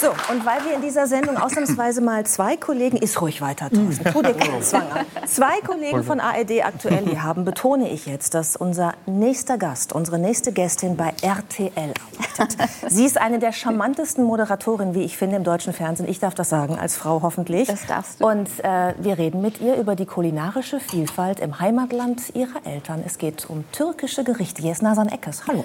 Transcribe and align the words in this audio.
So, 0.00 0.08
und 0.32 0.46
weil 0.46 0.64
wir 0.64 0.74
in 0.74 0.80
dieser 0.80 1.06
Sendung 1.06 1.36
ausnahmsweise 1.36 2.00
mal 2.00 2.24
zwei 2.24 2.56
Kollegen, 2.56 2.96
ist 2.96 3.20
ruhig 3.20 3.42
weiter, 3.42 3.68
Thorsten, 3.68 4.04
tu 4.10 4.22
dir 4.22 4.32
keinen 4.32 4.62
Zwang 4.62 4.90
an. 4.90 5.04
Zwei 5.26 5.60
Kollegen 5.60 6.04
von 6.04 6.20
ARD 6.20 6.64
aktuell 6.64 7.04
hier 7.04 7.22
haben, 7.22 7.44
betone 7.44 7.90
ich 7.90 8.06
jetzt, 8.06 8.32
dass 8.32 8.56
unser 8.56 8.94
nächster 9.04 9.58
Gast, 9.58 9.92
unsere 9.92 10.18
nächste 10.18 10.52
Gästin 10.52 10.96
bei 10.96 11.12
RTL 11.20 11.92
arbeitet. 12.38 12.56
Sie 12.88 13.04
ist 13.04 13.18
eine 13.18 13.40
der 13.40 13.52
charmantesten 13.52 14.24
Moderatorinnen, 14.24 14.94
wie 14.94 15.02
ich 15.02 15.18
finde, 15.18 15.36
im 15.36 15.44
deutschen 15.44 15.74
Fernsehen. 15.74 16.08
Ich 16.08 16.18
darf 16.18 16.34
das 16.34 16.48
sagen, 16.48 16.78
als 16.78 16.96
Frau 16.96 17.20
hoffentlich. 17.20 17.68
Das 17.68 17.84
darfst 17.84 18.22
du. 18.22 18.26
Und 18.26 18.48
äh, 18.62 18.94
wir 18.98 19.18
reden 19.18 19.42
mit 19.42 19.60
ihr 19.60 19.76
über 19.76 19.96
die 19.96 20.06
kulinarische 20.06 20.80
Vielfalt 20.80 21.40
im 21.40 21.60
Heimatland 21.60 22.34
ihrer 22.34 22.64
Eltern. 22.64 23.02
Es 23.04 23.18
geht 23.18 23.50
um 23.50 23.70
türkische 23.70 24.24
Gerichte. 24.24 24.62
Hier 24.62 24.72
ist 24.72 24.82
Nasan 24.82 25.08
Eckes. 25.10 25.42
Hallo. 25.46 25.62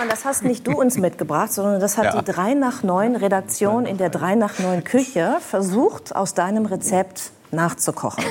Nasan, 0.00 0.08
das 0.20 0.26
hast 0.26 0.44
nicht 0.44 0.66
du 0.66 0.72
uns 0.72 0.98
mitgebracht, 0.98 1.50
sondern 1.50 1.80
das 1.80 1.96
hat 1.96 2.04
Ja. 2.12 2.20
die 2.20 2.30
3 2.30 2.52
nach 2.52 2.82
9 2.82 3.16
Redaktion 3.16 3.86
in 3.86 3.96
der 3.96 4.10
3 4.10 4.34
nach 4.34 4.58
9 4.58 4.84
Küche 4.84 5.38
versucht, 5.40 6.14
aus 6.14 6.34
deinem 6.34 6.66
Rezept 6.66 7.30
nachzukochen. 7.52 8.22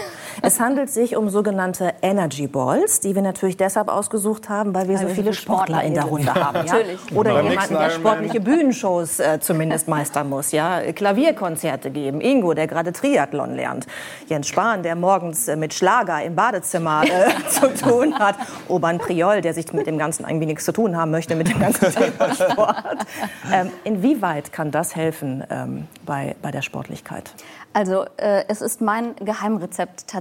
Es 0.41 0.59
handelt 0.59 0.89
sich 0.89 1.15
um 1.15 1.29
sogenannte 1.29 1.93
Energy 2.01 2.47
Balls, 2.47 2.99
die 2.99 3.15
wir 3.15 3.21
natürlich 3.21 3.57
deshalb 3.57 3.89
ausgesucht 3.89 4.49
haben, 4.49 4.73
weil 4.73 4.87
wir 4.87 4.97
so 4.97 5.07
wir 5.07 5.09
viele 5.09 5.15
so 5.15 5.21
viele 5.21 5.33
Sportler 5.33 5.83
in 5.83 5.93
der 5.93 6.03
Runde 6.03 6.33
haben. 6.33 6.65
Ja? 6.65 6.73
Natürlich. 6.73 6.99
Oder 7.13 7.33
Beim 7.33 7.49
jemanden, 7.49 7.73
der 7.75 7.89
sportliche 7.89 8.39
Bühnenshows 8.39 9.19
äh, 9.19 9.39
zumindest 9.39 9.87
meistern 9.87 10.29
muss. 10.29 10.51
Ja? 10.51 10.81
Klavierkonzerte 10.91 11.91
geben. 11.91 12.21
Ingo, 12.21 12.53
der 12.53 12.67
gerade 12.67 12.93
Triathlon 12.93 13.55
lernt. 13.55 13.87
Jens 14.27 14.47
Spahn, 14.47 14.83
der 14.83 14.95
morgens 14.95 15.47
äh, 15.47 15.55
mit 15.55 15.73
Schlager 15.73 16.23
im 16.23 16.35
Badezimmer 16.35 17.03
äh, 17.03 17.29
zu 17.49 17.73
tun 17.73 18.17
hat. 18.17 18.35
Oban 18.67 18.97
Priol, 18.97 19.41
der 19.41 19.53
sich 19.53 19.71
mit 19.73 19.87
dem 19.87 19.97
Ganzen 19.97 20.25
irgendwie 20.27 20.45
nichts 20.47 20.65
zu 20.65 20.71
tun 20.71 20.97
haben 20.97 21.11
möchte, 21.11 21.35
mit 21.35 21.49
dem 21.49 21.59
ganzen 21.59 21.91
Thema 21.93 22.33
Sport. 22.33 23.05
Ähm, 23.51 23.71
inwieweit 23.83 24.51
kann 24.51 24.71
das 24.71 24.95
helfen 24.95 25.43
ähm, 25.49 25.87
bei, 26.05 26.35
bei 26.41 26.51
der 26.51 26.61
Sportlichkeit? 26.61 27.31
Also 27.73 28.05
äh, 28.17 28.45
es 28.47 28.61
ist 28.61 28.81
mein 28.81 29.15
Geheimrezept 29.17 30.07
tatsächlich. 30.07 30.18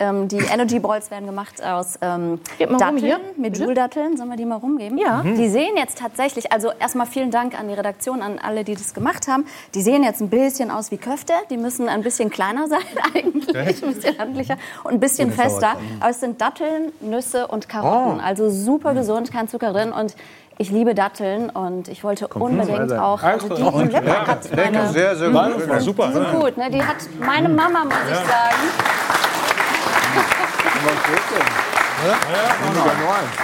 Ähm, 0.00 0.28
die 0.28 0.38
Energy 0.38 0.78
Balls 0.78 1.10
werden 1.10 1.26
gemacht 1.26 1.62
aus 1.62 1.98
ähm, 2.00 2.40
Datteln, 2.58 3.20
Joule-Datteln. 3.52 4.16
Sollen 4.16 4.30
wir 4.30 4.36
die 4.36 4.44
mal 4.44 4.56
rumgeben? 4.56 4.98
Ja. 4.98 5.22
Die 5.22 5.48
sehen 5.48 5.76
jetzt 5.76 5.98
tatsächlich, 5.98 6.52
also 6.52 6.70
erstmal 6.78 7.06
vielen 7.06 7.30
Dank 7.30 7.58
an 7.58 7.68
die 7.68 7.74
Redaktion, 7.74 8.22
an 8.22 8.38
alle, 8.38 8.64
die 8.64 8.74
das 8.74 8.94
gemacht 8.94 9.28
haben. 9.28 9.46
Die 9.74 9.82
sehen 9.82 10.02
jetzt 10.02 10.20
ein 10.20 10.30
bisschen 10.30 10.70
aus 10.70 10.90
wie 10.90 10.98
Köfte. 10.98 11.32
Die 11.50 11.56
müssen 11.56 11.88
ein 11.88 12.02
bisschen 12.02 12.30
kleiner 12.30 12.68
sein 12.68 12.80
eigentlich, 13.14 13.82
ein 13.82 13.94
bisschen 13.94 14.18
handlicher 14.18 14.56
und 14.84 14.94
ein 14.94 15.00
bisschen 15.00 15.32
fester. 15.32 15.76
Aber 16.00 16.10
es 16.10 16.20
sind 16.20 16.40
Datteln, 16.40 16.92
Nüsse 17.00 17.46
und 17.46 17.68
Karotten. 17.68 18.20
Also 18.20 18.50
super 18.50 18.94
gesund, 18.94 19.32
kein 19.32 19.48
Zucker 19.48 19.72
drin 19.72 19.92
und 19.92 20.14
ich 20.60 20.70
liebe 20.70 20.94
Datteln 20.94 21.48
und 21.48 21.88
ich 21.88 22.04
wollte 22.04 22.28
unbedingt 22.28 22.92
auch, 22.92 23.22
also 23.22 23.48
die 23.48 23.62
Lecker, 23.62 24.26
hat 24.26 24.50
lecker, 24.50 24.70
meine, 24.70 24.88
sehr, 24.88 25.16
sehr 25.16 25.28
gut. 25.28 25.68
War 25.68 25.80
super. 25.80 26.08
die 26.08 26.12
sind 26.12 26.32
gut, 26.32 26.56
ne? 26.58 26.70
Die 26.70 26.82
hat 26.82 26.96
meine 27.18 27.48
Mama, 27.48 27.84
muss 27.84 27.94
ich 28.10 28.16
sagen. 28.16 28.99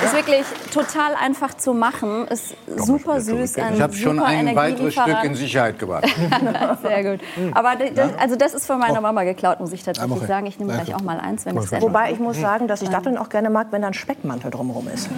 Ist 0.02 0.14
wirklich 0.14 0.46
total 0.72 1.14
einfach 1.14 1.54
zu 1.54 1.74
machen. 1.74 2.26
Ist 2.28 2.56
super 2.76 3.20
süß. 3.20 3.58
Ein 3.58 3.74
Ich 3.74 3.80
habe 3.82 3.92
schon 3.92 4.16
super 4.16 4.28
ein 4.28 4.56
weiteres 4.56 4.94
Stück 4.94 5.24
in. 5.24 5.34
Sicherheit 5.34 5.78
gebracht. 5.78 6.06
Sehr 6.82 7.04
gut. 7.04 7.20
Aber 7.52 7.74
das, 7.76 8.10
also 8.18 8.36
das 8.36 8.54
ist 8.54 8.66
von 8.66 8.78
meiner 8.78 9.00
Mama 9.00 9.24
geklaut, 9.24 9.60
muss 9.60 9.72
ich 9.72 9.82
tatsächlich 9.82 10.22
sagen. 10.26 10.46
Ich 10.46 10.58
nehme 10.58 10.72
gleich 10.72 10.94
auch 10.94 11.02
mal 11.02 11.20
eins, 11.20 11.44
wenn 11.44 11.56
ich 11.58 11.70
es 11.70 11.82
Wobei 11.82 12.12
ich 12.12 12.18
muss 12.18 12.40
sagen, 12.40 12.66
dass 12.68 12.80
ich 12.82 12.88
Datteln 12.88 13.18
auch 13.18 13.28
gerne 13.28 13.50
mag, 13.50 13.68
wenn 13.72 13.82
da 13.82 13.88
ein 13.88 13.94
Speckmantel 13.94 14.50
drumherum 14.50 14.88
ist. 14.88 15.10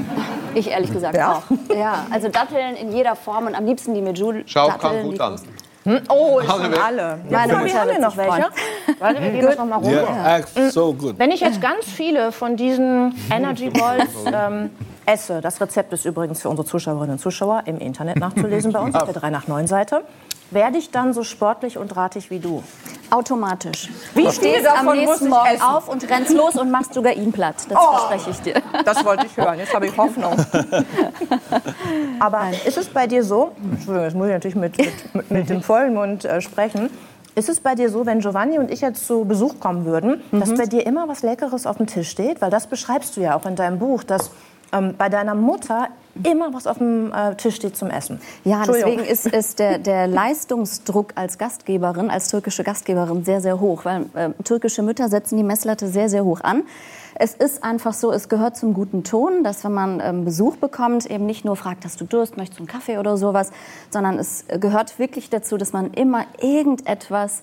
Ich 0.55 0.71
ehrlich 0.71 0.93
gesagt 0.93 1.17
Ja. 1.17 1.35
auch. 1.35 1.43
Ja, 1.75 2.07
also 2.11 2.29
Datteln 2.29 2.75
in 2.77 2.93
jeder 2.93 3.15
Form 3.15 3.47
und 3.47 3.55
am 3.55 3.65
liebsten 3.67 3.95
die 3.95 4.03
mit 4.03 4.19
Joule. 4.19 4.43
Schau, 4.47 4.69
Datteln, 4.69 4.81
kam 4.81 5.03
gut 5.03 5.15
die 5.15 5.21
an. 5.21 5.41
Großen. 5.85 6.03
Oh, 6.09 6.41
ich 6.41 6.49
Alle 6.49 6.65
schon 6.65 6.75
alle. 6.75 7.19
Ja, 7.29 7.49
wir 7.49 7.59
Mutter 7.59 7.81
haben 7.81 7.89
wir 7.89 7.99
noch 7.99 8.17
welche. 8.17 8.47
Warte, 8.99 9.23
wir 9.23 9.31
gehen 9.31 9.47
das 9.47 9.57
noch 9.57 9.67
mal 9.67 9.77
rum. 9.77 9.91
Yeah, 9.91 10.37
acts 10.37 10.75
so 10.75 10.93
good. 10.93 11.19
Wenn 11.19 11.31
ich 11.31 11.41
jetzt 11.41 11.61
ganz 11.61 11.85
viele 11.85 12.33
von 12.33 12.57
diesen 12.57 13.15
Energy 13.31 13.71
Balls 13.71 14.11
ähm, 14.33 14.71
esse, 15.07 15.41
das 15.41 15.61
Rezept 15.61 15.93
ist 15.93 16.05
übrigens 16.05 16.43
für 16.43 16.49
unsere 16.49 16.67
Zuschauerinnen 16.67 17.13
und 17.13 17.19
Zuschauer 17.19 17.63
im 17.67 17.79
Internet 17.79 18.17
nachzulesen 18.17 18.73
bei 18.73 18.81
uns 18.81 18.95
auf 18.95 19.05
der 19.05 19.15
3 19.15 19.31
nach 19.31 19.49
9 19.49 19.67
Seite, 19.67 20.03
werde 20.51 20.79
ich 20.79 20.91
dann 20.91 21.13
so 21.13 21.25
sportlich 21.25 21.79
und 21.79 21.89
drahtig 21.89 22.31
wie 22.31 22.39
du? 22.39 22.63
Automatisch. 23.11 23.89
Wie 24.15 24.25
du 24.25 24.33
stehst 24.33 24.67
am 24.67 24.87
nächsten 24.95 25.29
Morgen 25.29 25.61
auf 25.63 25.89
und 25.89 26.09
rennst 26.09 26.33
los 26.33 26.57
und 26.57 26.71
machst 26.71 26.95
sogar 26.95 27.13
ihn 27.15 27.33
platt. 27.33 27.57
Das 27.69 27.79
Oh. 27.79 27.97
verspreche 27.97 28.31
ich 28.31 28.41
dir. 28.41 28.63
Das 28.85 29.05
wollte 29.05 29.27
ich 29.27 29.37
hören, 29.37 29.59
jetzt 29.59 29.75
habe 29.75 29.87
ich 29.87 29.97
Hoffnung. 29.97 30.37
Aber 32.21 32.43
ist 32.67 32.77
es 32.77 32.89
bei 32.89 33.07
dir 33.07 33.23
so, 33.25 33.53
Entschuldigung, 33.63 34.05
jetzt 34.05 34.15
muss 34.17 34.27
ich 34.27 34.33
natürlich 34.33 34.57
mit, 34.57 34.79
mit, 35.15 35.31
mit, 35.31 35.51
dem 35.51 35.63
vollen 35.63 35.95
Mund 35.95 36.25
äh, 36.25 36.41
sprechen, 36.41 36.91
ist 37.35 37.49
es 37.49 37.61
bei 37.61 37.75
dir 37.75 37.89
so, 37.89 38.05
wenn 38.05 38.19
Giovanni 38.19 38.59
und 38.59 38.71
ich 38.71 38.81
jetzt 38.81 39.07
zu 39.07 39.25
Besuch 39.25 39.61
kommen 39.61 39.85
würden, 39.85 40.23
dass 40.33 40.53
bei 40.55 40.67
dir 40.67 40.85
immer 40.85 41.07
was 41.07 41.23
Leckeres 41.23 41.67
auf 41.67 41.77
dem 41.77 41.87
Tisch 41.87 42.11
steht? 42.11 42.41
Weil 42.41 42.51
das 42.51 42.67
beschreibst 42.67 43.17
du 43.17 43.21
ja 43.21 43.37
auch 43.37 43.47
in 43.47 43.55
deinem 43.55 43.79
Buch, 43.79 44.03
dass 44.03 44.33
ähm, 44.73 44.95
bei 44.99 45.09
deiner 45.09 45.37
Mutter 45.37 45.89
immer 46.25 46.53
was 46.53 46.67
auf 46.67 46.79
dem 46.79 47.13
äh, 47.13 47.35
Tisch 47.37 47.57
steht 47.57 47.77
zum 47.77 47.91
Essen. 47.91 48.21
Ja, 48.45 48.65
deswegen 48.67 49.05
ist, 49.05 49.27
ist 49.27 49.59
der, 49.59 49.79
der 49.79 50.07
Leistungsdruck 50.07 51.13
als 51.15 51.39
Gastgeberin, 51.39 52.11
als 52.11 52.29
türkische 52.29 52.65
Gastgeberin 52.65 53.25
sehr, 53.25 53.41
sehr 53.41 53.61
hoch, 53.61 53.85
weil 53.85 54.07
äh, 54.15 54.31
türkische 54.45 54.83
Mütter 54.83 55.09
setzen 55.09 55.37
die 55.37 55.45
Messlatte 55.45 55.89
sehr, 55.89 56.09
sehr 56.09 56.25
hoch 56.25 56.41
an. 56.41 56.63
Es 57.21 57.35
ist 57.35 57.65
einfach 57.65 57.95
so, 57.95 58.13
es 58.13 58.29
gehört 58.29 58.57
zum 58.57 58.75
guten 58.75 59.03
Ton, 59.03 59.43
dass 59.43 59.65
wenn 59.65 59.73
man 59.73 60.01
ähm, 60.01 60.25
Besuch 60.25 60.57
bekommt, 60.57 61.11
eben 61.11 61.27
nicht 61.27 61.45
nur 61.45 61.57
fragt, 61.57 61.85
hast 61.85 62.01
du 62.01 62.05
Durst, 62.05 62.37
möchtest 62.37 62.61
du 62.61 62.63
einen 62.63 62.69
Kaffee 62.69 62.99
oder 62.99 63.17
sowas, 63.17 63.51
sondern 63.91 64.19
es 64.19 64.45
gehört 64.61 64.99
wirklich 65.01 65.29
dazu, 65.29 65.57
dass 65.57 65.73
man 65.73 65.93
immer 65.93 66.27
irgendetwas 66.41 67.43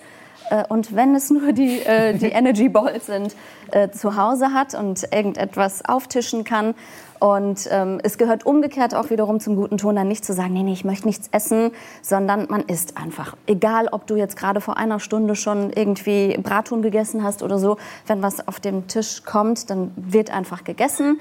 und 0.70 0.96
wenn 0.96 1.16
es 1.16 1.30
nur 1.30 1.54
die, 1.54 1.80
äh, 1.80 2.18
die 2.18 2.26
Energy 2.32 2.70
Balls 2.70 3.08
sind, 3.08 3.36
äh, 3.72 3.90
zu 3.90 4.16
Hause 4.16 4.54
hat 4.54 4.74
und 4.74 5.04
irgendetwas 5.12 5.84
auftischen 5.86 6.44
kann. 6.44 6.76
Und 7.20 7.68
ähm, 7.72 8.00
es 8.04 8.18
gehört 8.18 8.46
umgekehrt 8.46 8.94
auch 8.94 9.10
wiederum 9.10 9.40
zum 9.40 9.56
guten 9.56 9.78
Ton, 9.78 9.96
dann 9.96 10.08
nicht 10.08 10.26
zu 10.26 10.34
sagen, 10.34 10.54
nee, 10.54 10.64
nee, 10.64 10.74
ich 10.74 10.86
möchte 10.86 11.08
nichts 11.08 11.30
essen, 11.32 11.72
sondern 12.02 12.48
man 12.50 12.62
isst 12.62 12.98
einfach. 12.98 13.36
Egal, 13.48 13.88
ob 13.92 14.06
du 14.06 14.16
jetzt 14.16 14.38
gerade 14.38 14.62
vor 14.62 14.78
einer 14.78 15.00
Stunde 15.00 15.36
schon 15.36 15.72
irgendwie 15.72 16.38
Brathuhn 16.38 16.82
gegessen 16.82 17.24
hast 17.24 17.42
oder 17.42 17.58
so, 17.58 17.78
wenn 18.06 18.22
was 18.22 18.48
auf 18.48 18.60
den 18.60 18.88
Tisch 18.88 19.24
kommt, 19.24 19.70
dann 19.70 19.92
wird 19.96 20.30
einfach 20.30 20.64
gegessen. 20.64 21.20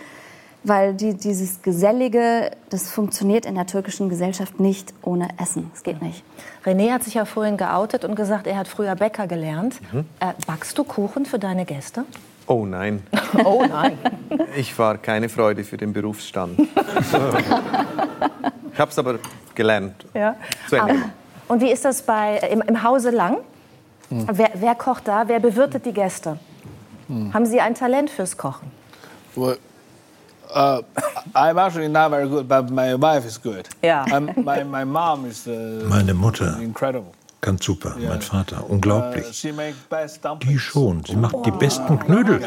Weil 0.66 0.94
die, 0.94 1.12
dieses 1.14 1.60
Gesellige, 1.60 2.50
das 2.70 2.90
funktioniert 2.90 3.44
in 3.44 3.54
der 3.54 3.66
türkischen 3.66 4.08
Gesellschaft 4.08 4.60
nicht 4.60 4.94
ohne 5.02 5.28
Essen. 5.40 5.70
Es 5.74 5.82
geht 5.82 6.00
nicht. 6.00 6.24
René 6.64 6.90
hat 6.90 7.02
sich 7.04 7.14
ja 7.14 7.26
vorhin 7.26 7.58
geoutet 7.58 8.04
und 8.04 8.14
gesagt, 8.16 8.46
er 8.46 8.56
hat 8.56 8.66
früher 8.66 8.94
Bäcker 8.96 9.26
gelernt. 9.26 9.76
Äh, 10.20 10.32
backst 10.46 10.78
du 10.78 10.84
Kuchen 10.84 11.26
für 11.26 11.38
deine 11.38 11.66
Gäste? 11.66 12.04
Oh 12.46 12.64
nein, 12.66 13.02
Oh 13.44 13.64
nein. 13.68 13.98
ich 14.56 14.76
war 14.78 14.98
keine 14.98 15.28
Freude 15.28 15.64
für 15.64 15.76
den 15.76 15.92
Berufsstand. 15.92 16.58
ich 16.58 16.74
habe 18.78 18.90
es 18.90 18.98
aber 18.98 19.18
gelernt. 19.54 19.94
Ja. 20.14 20.36
Zu 20.68 20.76
Ende. 20.76 20.96
Und 21.48 21.60
wie 21.60 21.70
ist 21.70 21.84
das 21.84 22.02
bei, 22.02 22.38
im, 22.50 22.62
im 22.62 22.82
Hause 22.82 23.10
Lang? 23.10 23.38
Wer, 24.10 24.50
wer 24.54 24.74
kocht 24.74 25.08
da? 25.08 25.28
Wer 25.28 25.40
bewirtet 25.40 25.86
die 25.86 25.92
Gäste? 25.92 26.38
Haben 27.32 27.46
Sie 27.46 27.60
ein 27.60 27.74
Talent 27.74 28.10
fürs 28.10 28.36
Kochen? 28.36 28.70
Well, 29.34 29.58
uh, 30.54 30.82
I'm 31.34 31.58
actually 31.58 31.88
not 31.88 32.10
very 32.10 32.28
good, 32.28 32.46
but 32.48 32.70
my 32.70 32.94
wife 32.94 33.26
is 33.26 33.38
good. 33.38 33.68
Yeah. 33.82 34.04
Um, 34.12 34.30
my, 34.36 34.62
my 34.64 34.84
mom 34.84 35.26
is 35.26 35.46
uh, 35.46 35.84
Meine 35.88 36.14
Mutter 36.14 36.56
incredible. 36.62 37.12
kann 37.40 37.58
super, 37.60 37.94
mein 37.98 38.20
Vater, 38.22 38.58
Uh, 38.62 38.72
unglaublich. 38.72 39.26
she 39.34 39.52
make 39.52 39.74
best 39.90 40.16
Die 40.22 40.28
dumplings. 40.28 40.60
schon, 40.62 41.04
sie 41.04 41.16
macht 41.16 41.44
die 41.44 41.50
besten 41.50 41.98
Knödel. 41.98 42.40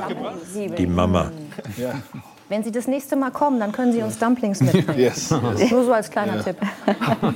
Die 0.77 0.87
Mama. 0.87 1.31
Yeah. 1.77 1.95
Wenn 2.49 2.63
Sie 2.63 2.71
das 2.71 2.87
nächste 2.87 3.17
Mal 3.17 3.29
kommen, 3.31 3.59
dann 3.59 3.73
können 3.73 3.91
Sie 3.91 4.01
uns 4.01 4.17
Dumplings 4.17 4.61
mitbringen. 4.61 4.97
Yes. 4.97 5.29
Nur 5.31 5.83
so 5.83 5.91
als 5.93 6.09
kleiner 6.09 6.41
Tipp. 6.41 6.55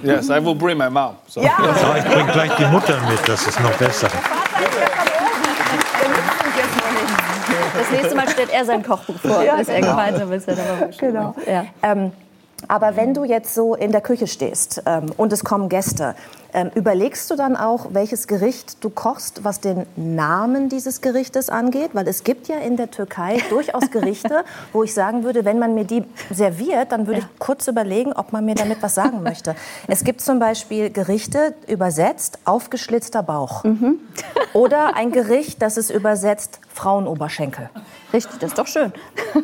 yes, 0.03 0.29
I 0.29 0.39
will 0.43 0.55
bring 0.55 0.77
my 0.77 0.89
mom. 0.89 1.15
So. 1.27 1.41
So, 1.41 1.47
ich 1.97 2.05
bring 2.05 2.27
gleich 2.27 2.55
die 2.55 2.65
Mutter 2.67 2.97
mit, 3.09 3.19
das 3.27 3.45
ist 3.45 3.59
noch 3.59 3.73
besser. 3.73 4.07
Das 7.77 7.91
nächste 7.91 8.15
Mal 8.15 8.29
stellt 8.29 8.51
er 8.51 8.65
sein 8.65 8.83
Kochbuch 8.83 9.19
vor. 9.19 9.43
Ja, 9.43 9.57
er 9.57 9.63
genau. 9.63 9.89
gemeinsam 9.89 10.31
ist. 10.33 10.47
Ja, 10.47 10.55
Genau. 10.99 11.35
Ja. 11.47 11.65
Ähm, 11.83 12.11
aber 12.67 12.95
wenn 12.95 13.13
du 13.13 13.23
jetzt 13.23 13.53
so 13.55 13.75
in 13.75 13.91
der 13.91 14.01
Küche 14.01 14.27
stehst 14.27 14.83
ähm, 14.85 15.11
und 15.17 15.33
es 15.33 15.43
kommen 15.43 15.69
Gäste, 15.69 16.15
ähm, 16.53 16.69
überlegst 16.75 17.31
du 17.31 17.35
dann 17.35 17.55
auch, 17.55 17.87
welches 17.91 18.27
Gericht 18.27 18.83
du 18.83 18.89
kochst, 18.89 19.43
was 19.43 19.61
den 19.61 19.85
Namen 19.95 20.67
dieses 20.67 21.01
Gerichtes 21.01 21.49
angeht? 21.49 21.91
Weil 21.93 22.07
es 22.07 22.23
gibt 22.23 22.47
ja 22.49 22.57
in 22.57 22.75
der 22.75 22.91
Türkei 22.91 23.37
durchaus 23.49 23.89
Gerichte, 23.89 24.43
wo 24.73 24.83
ich 24.83 24.93
sagen 24.93 25.23
würde, 25.23 25.45
wenn 25.45 25.59
man 25.59 25.73
mir 25.73 25.85
die 25.85 26.03
serviert, 26.29 26.91
dann 26.91 27.07
würde 27.07 27.21
ich 27.21 27.39
kurz 27.39 27.67
überlegen, 27.67 28.11
ob 28.13 28.33
man 28.33 28.43
mir 28.45 28.55
damit 28.55 28.81
was 28.81 28.95
sagen 28.95 29.23
möchte. 29.23 29.55
Es 29.87 30.03
gibt 30.03 30.21
zum 30.21 30.39
Beispiel 30.39 30.89
Gerichte 30.89 31.53
übersetzt 31.67 32.39
aufgeschlitzter 32.43 33.23
Bauch. 33.23 33.63
Oder 34.53 34.95
ein 34.95 35.11
Gericht, 35.11 35.61
das 35.61 35.77
ist 35.77 35.89
übersetzt 35.89 36.59
Frauenoberschenkel. 36.81 37.69
Richtig, 38.11 38.39
das 38.39 38.51
ist 38.51 38.57
doch 38.57 38.65
schön. 38.65 38.91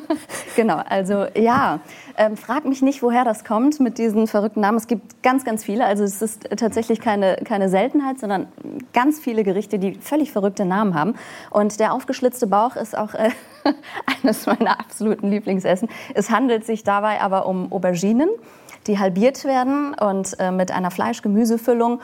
genau, 0.55 0.81
also 0.89 1.27
ja, 1.35 1.81
ähm, 2.17 2.35
frag 2.35 2.65
mich 2.65 2.81
nicht, 2.81 3.03
woher 3.03 3.23
das 3.23 3.43
kommt 3.43 3.79
mit 3.79 3.99
diesen 3.99 4.25
verrückten 4.25 4.61
Namen. 4.61 4.77
Es 4.77 4.87
gibt 4.87 5.21
ganz, 5.21 5.45
ganz 5.45 5.63
viele. 5.63 5.85
Also 5.85 6.03
es 6.03 6.23
ist 6.23 6.49
tatsächlich 6.57 6.99
keine, 6.99 7.35
keine 7.45 7.69
Seltenheit, 7.69 8.19
sondern 8.19 8.47
ganz 8.91 9.19
viele 9.19 9.43
Gerichte, 9.43 9.77
die 9.77 9.93
völlig 9.93 10.31
verrückte 10.31 10.65
Namen 10.65 10.95
haben. 10.95 11.13
Und 11.51 11.79
der 11.79 11.93
aufgeschlitzte 11.93 12.47
Bauch 12.47 12.75
ist 12.75 12.97
auch 12.97 13.13
äh, 13.13 13.29
eines 14.23 14.47
meiner 14.47 14.79
absoluten 14.79 15.29
Lieblingsessen. 15.29 15.89
Es 16.15 16.31
handelt 16.31 16.65
sich 16.65 16.83
dabei 16.83 17.21
aber 17.21 17.45
um 17.45 17.71
Auberginen, 17.71 18.29
die 18.87 18.97
halbiert 18.97 19.45
werden 19.45 19.93
und 19.93 20.39
äh, 20.39 20.49
mit 20.49 20.71
einer 20.71 20.89
Fleisch-Gemüsefüllung. 20.89 22.01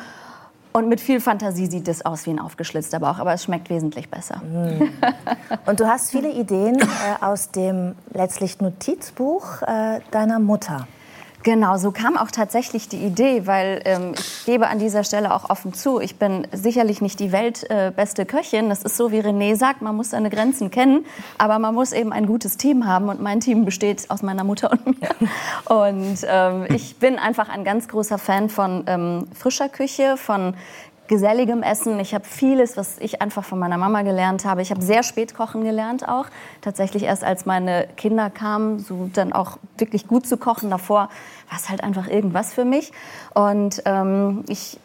Und 0.74 0.90
mit 0.90 1.00
viel 1.00 1.22
Fantasie 1.22 1.68
sieht 1.68 1.88
es 1.88 2.04
aus 2.04 2.26
wie 2.26 2.32
ein 2.32 2.40
aufgeschlitzter 2.40 3.00
Bauch, 3.00 3.20
aber 3.20 3.32
es 3.34 3.44
schmeckt 3.44 3.70
wesentlich 3.70 4.10
besser. 4.10 4.38
Mm. 4.38 4.90
Und 5.68 5.80
du 5.80 5.88
hast 5.88 6.10
viele 6.10 6.32
Ideen 6.32 6.80
äh, 6.80 6.86
aus 7.22 7.52
dem 7.52 7.94
letztlich 8.12 8.60
Notizbuch 8.60 9.62
äh, 9.62 10.00
deiner 10.10 10.40
Mutter. 10.40 10.88
Genau, 11.44 11.78
so 11.78 11.92
kam 11.92 12.16
auch 12.16 12.32
tatsächlich 12.32 12.88
die 12.88 12.98
Idee, 12.98 13.46
weil 13.46 13.82
ähm, 13.84 14.14
ich 14.18 14.46
gebe 14.46 14.68
an 14.68 14.80
dieser 14.80 15.04
Stelle 15.04 15.34
auch 15.34 15.50
offen 15.50 15.74
zu, 15.74 16.00
ich 16.00 16.16
bin 16.16 16.48
sicherlich 16.54 17.02
nicht 17.02 17.20
die 17.20 17.34
weltbeste 17.34 18.22
äh, 18.22 18.26
Köchin. 18.26 18.70
Das 18.70 18.84
ist 18.84 18.96
so, 18.96 19.12
wie 19.12 19.20
René 19.20 19.58
sagt, 19.58 19.82
man 19.82 19.94
muss 19.96 20.12
seine 20.12 20.30
Grenzen 20.30 20.72
kennen, 20.72 21.06
aber 21.38 21.60
man 21.60 21.76
muss 21.76 21.92
eben 21.92 22.14
ein 22.14 22.28
gutes 22.28 22.56
Team 22.56 22.88
haben 22.88 23.10
und 23.10 23.22
mein 23.22 23.42
Team 23.42 23.66
besteht 23.66 24.10
aus 24.10 24.22
meiner 24.22 24.46
Mutter 24.46 24.72
und 24.72 25.02
mir. 25.02 25.10
Und 25.66 26.20
ähm, 26.26 26.66
ich 26.74 26.96
bin 26.96 27.20
einfach 27.20 27.50
ein 27.50 27.66
ganz 27.66 27.90
großer 27.90 28.18
Fan 28.18 28.48
von 28.50 28.86
ähm, 28.88 29.28
frischer 29.38 29.68
Küche, 29.68 30.16
von 30.16 30.56
geselligem 31.08 31.64
Essen. 31.64 32.00
Ich 32.00 32.14
habe 32.14 32.26
vieles, 32.26 32.78
was 32.78 32.98
ich 33.00 33.22
einfach 33.22 33.44
von 33.44 33.60
meiner 33.60 33.78
Mama 33.78 34.02
gelernt 34.04 34.46
habe. 34.46 34.62
Ich 34.62 34.72
habe 34.72 34.82
sehr 34.82 35.04
spät 35.04 35.36
kochen 35.36 35.64
gelernt 35.64 36.08
auch. 36.08 36.26
Tatsächlich 36.62 37.04
erst 37.04 37.24
als 37.24 37.46
meine 37.46 37.88
Kinder 37.98 38.30
kamen, 38.30 38.80
so 38.80 39.10
dann 39.14 39.34
auch 39.34 39.58
wirklich 39.78 40.08
gut 40.08 40.26
zu 40.26 40.38
kochen. 40.38 40.70
Davor 40.70 41.10
war 41.50 41.58
es 41.58 41.70
halt 41.70 41.84
einfach 41.84 42.08
irgendwas 42.08 42.54
für 42.54 42.66
mich. 42.66 42.92
Und 43.34 43.82
ähm, 43.86 44.44
ich 44.48 44.80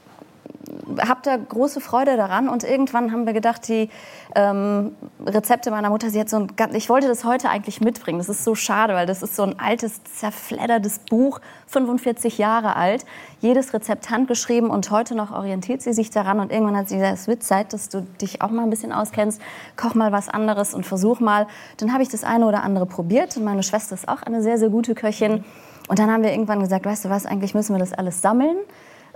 habe 1.01 1.21
da 1.23 1.37
große 1.37 1.81
Freude 1.81 2.17
daran. 2.17 2.49
Und 2.49 2.65
irgendwann 2.65 3.13
haben 3.13 3.27
wir 3.27 3.33
gedacht, 3.33 3.69
die 3.69 3.91
ähm, 4.35 4.95
Rezepte 5.25 5.71
meiner 5.71 5.91
Mutter, 5.91 6.11
sie 6.11 6.21
hat 6.21 6.29
so 6.29 6.39
ein, 6.39 6.49
ich 6.73 6.89
wollte 6.89 7.09
das 7.09 7.25
heute 7.25 7.51
eigentlich 7.51 7.81
mitbringen. 7.81 8.19
Das 8.19 8.29
ist 8.29 8.45
so 8.45 8.55
schade, 8.55 8.95
weil 8.95 9.07
das 9.07 9.23
ist 9.23 9.37
so 9.37 9.43
ein 9.43 9.59
altes, 9.59 10.03
zerfleddertes 10.05 11.01
Buch, 11.01 11.41
45 11.67 12.39
Jahre 12.39 12.77
alt. 12.77 13.05
Jedes 13.41 13.73
Rezept 13.73 14.11
handgeschrieben 14.11 14.71
und 14.71 14.91
heute 14.91 15.15
noch 15.15 15.33
orientiert 15.33 15.83
sie 15.83 15.93
sich 15.93 16.11
daran. 16.11 16.41
Und 16.41 16.53
irgendwann 16.53 16.77
hat 16.77 16.89
sie 16.89 16.97
gesagt, 16.97 17.15
es 17.15 17.29
wird 17.29 17.43
Zeit, 17.43 17.73
dass 17.73 17.89
du 17.89 18.03
dich 18.21 18.43
auch 18.43 18.51
mal 18.51 18.63
ein 18.63 18.71
bisschen 18.71 18.93
auskennst. 18.93 19.41
Koch 19.77 19.95
mal 19.95 20.13
was 20.13 20.29
anderes 20.29 20.75
und 20.75 20.87
versuch 20.87 21.21
mal. 21.21 21.47
Dann 21.77 21.93
habe 21.93 22.03
ich 22.03 22.09
das 22.09 22.25
eine 22.25 22.47
oder 22.47 22.63
andere 22.63 22.87
probiert. 22.87 23.37
Und 23.37 23.45
meine 23.45 23.63
Schwester 23.63 23.95
ist 23.95 24.09
auch 24.09 24.23
eine 24.23 24.43
sehr, 24.43 24.59
sehr 24.59 24.71
gute 24.71 24.95
Köchin. 24.95 25.45
Und 25.89 25.99
dann 25.99 26.11
haben 26.11 26.23
wir 26.23 26.31
irgendwann 26.31 26.61
gesagt, 26.61 26.85
weißt 26.85 27.07
du 27.07 27.11
was, 27.11 27.27
eigentlich 27.27 27.55
müssen 27.55 27.75
wir 27.75 27.81
das 27.81 27.93
alles 27.93 28.21
sammeln. 28.21 28.57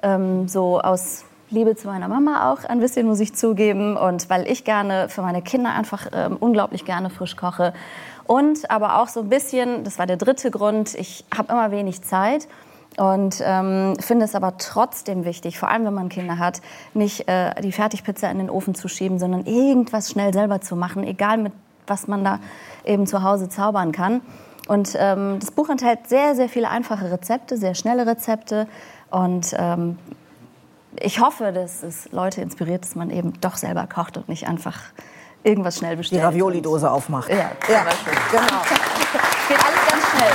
Ähm, 0.03 0.49
so 0.49 0.81
aus 0.81 1.25
Liebe 1.53 1.77
zu 1.77 1.87
meiner 1.87 2.09
Mama 2.09 2.51
auch 2.51 2.65
ein 2.65 2.81
bisschen, 2.81 3.07
muss 3.07 3.21
ich 3.21 3.35
zugeben. 3.35 3.97
Und 3.97 4.29
weil 4.31 4.51
ich 4.51 4.65
gerne 4.65 5.09
für 5.09 5.23
meine 5.23 5.43
Kinder 5.43 5.73
einfach 5.75 6.07
ähm, 6.13 6.37
unglaublich 6.41 6.85
gerne 6.85 7.11
frisch 7.11 7.37
koche. 7.37 7.73
Und 8.25 8.71
aber 8.71 9.01
auch 9.01 9.09
so 9.09 9.21
ein 9.21 9.29
bisschen, 9.29 9.85
das 9.85 9.99
war 9.99 10.07
der 10.07 10.17
dritte 10.17 10.51
Grund, 10.51 10.95
ich 10.95 11.25
habe 11.37 11.53
immer 11.53 11.71
wenig 11.71 12.03
Zeit. 12.03 12.49
Und 12.97 13.43
ähm, 13.43 13.95
finde 14.01 14.25
es 14.25 14.35
aber 14.35 14.59
trotzdem 14.59 15.25
wichtig, 15.25 15.59
vor 15.59 15.71
allem 15.71 15.87
wenn 15.87 15.95
man 15.95 16.09
Kinder 16.09 16.39
hat, 16.39 16.61
nicht 16.93 17.27
äh, 17.29 17.55
die 17.63 17.73
Fertigpizza 17.73 18.31
in 18.31 18.39
den 18.39 18.51
Ofen 18.51 18.75
zu 18.75 18.89
schieben, 18.89 19.19
sondern 19.19 19.47
irgendwas 19.47 20.11
schnell 20.11 20.33
selber 20.35 20.61
zu 20.61 20.77
machen, 20.77 21.05
egal 21.05 21.39
mit 21.39 21.53
was 21.87 22.07
man 22.07 22.23
da 22.25 22.39
eben 22.85 23.07
zu 23.07 23.23
Hause 23.23 23.49
zaubern 23.49 23.93
kann. 23.93 24.21
Und 24.69 24.97
ähm, 24.99 25.39
das 25.41 25.51
Buch 25.51 25.69
enthält 25.69 26.09
sehr, 26.09 26.35
sehr 26.35 26.49
viele 26.49 26.69
einfache 26.69 27.11
Rezepte, 27.11 27.57
sehr 27.57 27.75
schnelle 27.75 28.07
Rezepte. 28.07 28.69
Und 29.11 29.55
ähm, 29.59 29.99
ich 31.01 31.21
hoffe, 31.21 31.53
dass 31.53 31.83
es 31.83 32.11
Leute 32.13 32.41
inspiriert, 32.41 32.85
dass 32.85 32.95
man 32.95 33.11
eben 33.11 33.33
doch 33.41 33.57
selber 33.57 33.87
kocht 33.87 34.17
und 34.17 34.29
nicht 34.29 34.49
einfach 34.49 34.79
irgendwas 35.43 35.79
schnell 35.79 35.97
bestellt. 35.97 36.23
Die 36.23 36.25
Ravioli-Dose 36.25 36.91
aufmacht. 36.91 37.29
Ja, 37.29 37.51
ja. 37.69 37.85
genau. 38.31 38.63
Geht 39.49 39.59
alles 39.59 39.91
ganz 39.91 40.05
schnell. 40.11 40.33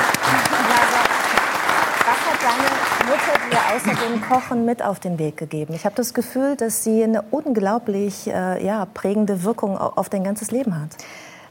Was 2.06 2.19
hat 2.25 2.39
deine 2.42 3.09
Mutter 3.09 3.39
dir 3.50 3.75
außer 3.75 4.07
dem 4.07 4.21
Kochen 4.21 4.65
mit 4.65 4.83
auf 4.83 5.00
den 5.00 5.19
Weg 5.19 5.38
gegeben? 5.38 5.74
Ich 5.74 5.86
habe 5.86 5.95
das 5.95 6.13
Gefühl, 6.13 6.56
dass 6.56 6.83
sie 6.83 7.03
eine 7.03 7.21
unglaublich 7.31 8.27
äh, 8.27 8.65
ja, 8.65 8.86
prägende 8.86 9.44
Wirkung 9.44 9.77
auf 9.77 10.10
dein 10.10 10.24
ganzes 10.24 10.51
Leben 10.51 10.80
hat. 10.80 10.98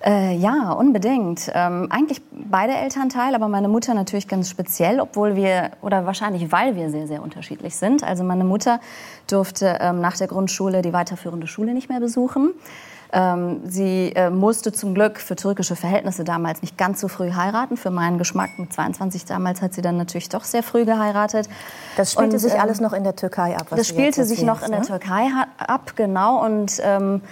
Äh, 0.05 0.37
ja, 0.37 0.73
unbedingt. 0.73 1.51
Ähm, 1.55 1.89
eigentlich 1.91 2.21
beide 2.31 2.75
Elternteile, 2.75 3.35
aber 3.37 3.49
meine 3.49 3.69
Mutter 3.69 3.95
natürlich 3.95 4.29
ganz 4.29 4.51
speziell, 4.51 5.01
obwohl 5.01 5.37
wir, 5.37 5.71
oder 5.83 6.07
wahrscheinlich 6.07 6.53
weil 6.53 6.77
wir 6.77 6.91
sehr, 6.91 7.07
sehr 7.07 7.23
unterschiedlich 7.23 7.77
sind. 7.77 8.05
Also 8.05 8.25
meine 8.25 8.45
Mutter 8.45 8.81
durfte 9.27 9.79
ähm, 9.81 10.01
nach 10.01 10.17
der 10.17 10.27
Grundschule 10.29 10.83
die 10.83 10.93
weiterführende 10.93 11.47
Schule 11.47 11.75
nicht 11.75 11.89
mehr 11.89 12.01
besuchen. 12.01 12.53
Ähm, 13.13 13.61
sie 13.65 14.13
äh, 14.15 14.31
musste 14.31 14.73
zum 14.73 14.95
Glück 14.95 15.21
für 15.21 15.37
türkische 15.37 15.77
Verhältnisse 15.77 16.25
damals 16.25 16.61
nicht 16.63 16.77
ganz 16.77 17.01
so 17.01 17.09
früh 17.09 17.33
heiraten. 17.33 17.77
Für 17.77 17.91
meinen 17.91 18.19
Geschmack 18.19 18.59
mit 18.59 18.73
22 18.73 19.25
damals 19.25 19.63
hat 19.63 19.75
sie 19.75 19.83
dann 19.83 19.97
natürlich 19.97 20.29
doch 20.29 20.45
sehr 20.45 20.63
früh 20.63 20.85
geheiratet. 20.85 21.49
Das 21.97 22.13
spielte 22.13 22.35
und, 22.35 22.39
sich 22.41 22.55
ähm, 22.55 22.61
alles 22.61 22.81
noch 22.81 22.93
in 22.93 23.05
der 23.05 23.17
Türkei 23.17 23.57
ab. 23.57 23.69
das 23.71 23.89
spielte 23.89 24.25
sich 24.25 24.43
noch 24.43 24.63
in 24.63 24.71
der 24.71 24.81
ne? 24.81 24.87
Türkei 24.87 25.29
ab, 25.59 25.93
genau. 25.95 26.45
Und 26.45 26.81
ähm, 26.83 27.23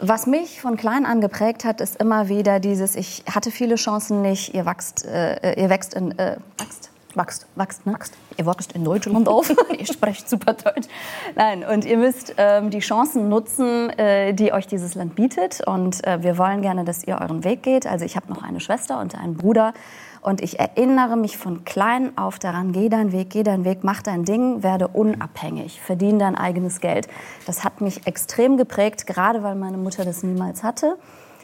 was 0.00 0.26
mich 0.26 0.60
von 0.60 0.76
klein 0.76 1.06
an 1.06 1.20
geprägt 1.20 1.64
hat, 1.64 1.80
ist 1.80 1.96
immer 2.00 2.28
wieder 2.28 2.60
dieses, 2.60 2.96
ich 2.96 3.24
hatte 3.32 3.50
viele 3.50 3.76
Chancen 3.76 4.22
nicht, 4.22 4.54
ihr 4.54 4.66
wächst, 4.66 5.04
äh, 5.04 5.60
ihr 5.60 5.70
wächst 5.70 5.94
in, 5.94 6.16
äh, 6.18 6.36
wächst, 6.58 6.90
wächst, 7.14 7.46
wächst, 7.56 7.86
ne? 7.86 7.94
wächst. 7.94 8.14
Ihr 8.36 8.46
wächst 8.46 8.72
in 8.72 8.84
Deutschland 8.84 9.28
auf. 9.28 9.50
ihr 9.78 9.86
sprecht 9.86 10.28
super 10.28 10.54
Deutsch. 10.54 10.88
Nein, 11.34 11.64
und 11.64 11.84
ihr 11.84 11.96
müsst 11.96 12.34
ähm, 12.36 12.70
die 12.70 12.78
Chancen 12.78 13.28
nutzen, 13.28 13.90
äh, 13.90 14.32
die 14.32 14.52
euch 14.52 14.66
dieses 14.66 14.94
Land 14.94 15.14
bietet. 15.16 15.60
Und 15.66 16.06
äh, 16.06 16.22
wir 16.22 16.38
wollen 16.38 16.62
gerne, 16.62 16.84
dass 16.84 17.04
ihr 17.04 17.18
euren 17.20 17.44
Weg 17.44 17.62
geht. 17.62 17.86
Also 17.86 18.04
ich 18.04 18.16
habe 18.16 18.28
noch 18.28 18.42
eine 18.42 18.60
Schwester 18.60 19.00
und 19.00 19.18
einen 19.18 19.36
Bruder. 19.36 19.74
Und 20.20 20.40
ich 20.40 20.58
erinnere 20.58 21.16
mich 21.16 21.38
von 21.38 21.64
klein 21.64 22.16
auf 22.16 22.38
daran, 22.38 22.72
geh 22.72 22.88
deinen 22.88 23.12
Weg, 23.12 23.30
geh 23.30 23.42
deinen 23.42 23.64
Weg, 23.64 23.84
mach 23.84 24.02
dein 24.02 24.24
Ding, 24.24 24.62
werde 24.62 24.88
unabhängig, 24.88 25.80
verdiene 25.80 26.18
dein 26.18 26.34
eigenes 26.36 26.80
Geld. 26.80 27.08
Das 27.46 27.64
hat 27.64 27.80
mich 27.80 28.06
extrem 28.06 28.56
geprägt, 28.56 29.06
gerade 29.06 29.42
weil 29.42 29.54
meine 29.54 29.76
Mutter 29.76 30.04
das 30.04 30.22
niemals 30.22 30.62
hatte. 30.62 30.96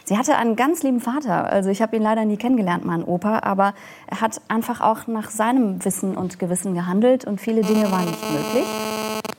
Sie 0.06 0.19
hatte 0.19 0.37
einen 0.37 0.55
ganz 0.55 0.82
lieben 0.82 1.00
Vater. 1.00 1.50
Also 1.50 1.71
ich 1.71 1.81
habe 1.81 1.97
ihn 1.97 2.03
leider 2.03 2.26
nie 2.26 2.37
kennengelernt, 2.37 2.84
meinen 2.84 3.05
Opa, 3.05 3.41
aber 3.43 3.72
er 4.06 4.20
hat 4.20 4.41
einfach 4.49 4.82
auch 4.82 5.06
nach 5.06 5.31
seinem 5.31 5.82
Wissen 5.82 6.15
und 6.15 6.39
Gewissen 6.39 6.75
gehandelt 6.75 7.25
und 7.25 7.41
viele 7.41 7.63
Dinge 7.63 7.91
waren 7.91 8.05
nicht 8.05 8.31
möglich. 8.31 8.67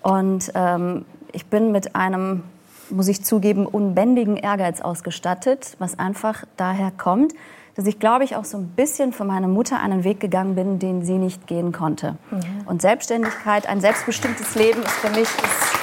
Und 0.01 0.51
ähm, 0.55 1.05
ich 1.33 1.45
bin 1.45 1.71
mit 1.71 1.95
einem, 1.95 2.43
muss 2.89 3.07
ich 3.07 3.23
zugeben, 3.23 3.67
unbändigen 3.67 4.37
Ehrgeiz 4.37 4.81
ausgestattet, 4.81 5.75
was 5.77 5.99
einfach 5.99 6.45
daher 6.57 6.91
kommt, 6.91 7.33
dass 7.75 7.85
ich, 7.85 7.99
glaube 7.99 8.23
ich, 8.23 8.35
auch 8.35 8.45
so 8.45 8.57
ein 8.57 8.67
bisschen 8.67 9.11
für 9.11 9.25
meine 9.25 9.47
Mutter 9.47 9.79
einen 9.79 10.03
Weg 10.03 10.19
gegangen 10.19 10.55
bin, 10.55 10.79
den 10.79 11.03
sie 11.03 11.17
nicht 11.17 11.45
gehen 11.45 11.71
konnte. 11.71 12.15
Mhm. 12.31 12.39
Und 12.65 12.81
Selbstständigkeit, 12.81 13.67
ein 13.67 13.81
selbstbestimmtes 13.81 14.55
Leben 14.55 14.81
ist 14.81 14.93
für 14.93 15.09
mich 15.09 15.27
Wichtigste. 15.27 15.75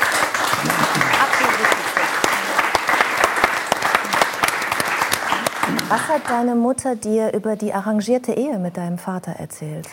Was 5.88 6.08
hat 6.08 6.22
deine 6.30 6.54
Mutter 6.54 6.96
dir 6.96 7.34
über 7.34 7.54
die 7.54 7.74
arrangierte 7.74 8.32
Ehe 8.32 8.58
mit 8.58 8.78
deinem 8.78 8.96
Vater 8.96 9.32
erzählt? 9.32 9.86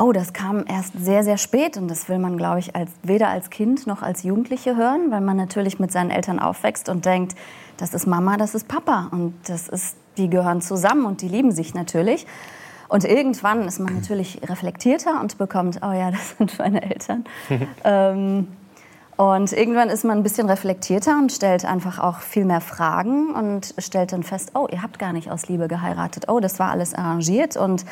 Oh, 0.00 0.12
das 0.12 0.32
kam 0.32 0.64
erst 0.68 0.92
sehr, 0.96 1.24
sehr 1.24 1.38
spät 1.38 1.76
und 1.76 1.88
das 1.88 2.08
will 2.08 2.20
man, 2.20 2.36
glaube 2.36 2.60
ich, 2.60 2.76
als, 2.76 2.90
weder 3.02 3.28
als 3.28 3.50
Kind 3.50 3.86
noch 3.88 4.00
als 4.02 4.22
Jugendliche 4.22 4.76
hören, 4.76 5.10
weil 5.10 5.20
man 5.20 5.36
natürlich 5.36 5.80
mit 5.80 5.90
seinen 5.90 6.10
Eltern 6.10 6.38
aufwächst 6.38 6.88
und 6.88 7.04
denkt, 7.04 7.34
das 7.78 7.94
ist 7.94 8.06
Mama, 8.06 8.36
das 8.36 8.54
ist 8.54 8.68
Papa 8.68 9.08
und 9.10 9.34
das 9.48 9.68
ist 9.68 9.96
die 10.16 10.28
gehören 10.28 10.60
zusammen 10.60 11.04
und 11.04 11.22
die 11.22 11.28
lieben 11.28 11.52
sich 11.52 11.74
natürlich. 11.74 12.26
Und 12.88 13.04
irgendwann 13.04 13.62
ist 13.62 13.80
man 13.80 13.94
natürlich 13.94 14.40
reflektierter 14.48 15.20
und 15.20 15.36
bekommt, 15.36 15.80
oh 15.82 15.92
ja, 15.92 16.10
das 16.12 16.36
sind 16.38 16.58
meine 16.58 16.82
Eltern. 16.82 17.24
ähm, 17.84 18.48
und 19.16 19.52
irgendwann 19.52 19.88
ist 19.88 20.04
man 20.04 20.18
ein 20.18 20.22
bisschen 20.22 20.48
reflektierter 20.48 21.18
und 21.18 21.32
stellt 21.32 21.64
einfach 21.64 21.98
auch 21.98 22.20
viel 22.20 22.44
mehr 22.44 22.60
Fragen 22.60 23.34
und 23.34 23.74
stellt 23.78 24.12
dann 24.12 24.22
fest, 24.22 24.52
oh, 24.54 24.68
ihr 24.70 24.80
habt 24.80 25.00
gar 25.00 25.12
nicht 25.12 25.28
aus 25.28 25.48
Liebe 25.48 25.66
geheiratet. 25.66 26.26
Oh, 26.28 26.38
das 26.38 26.60
war 26.60 26.70
alles 26.70 26.94
arrangiert 26.94 27.56
und 27.56 27.84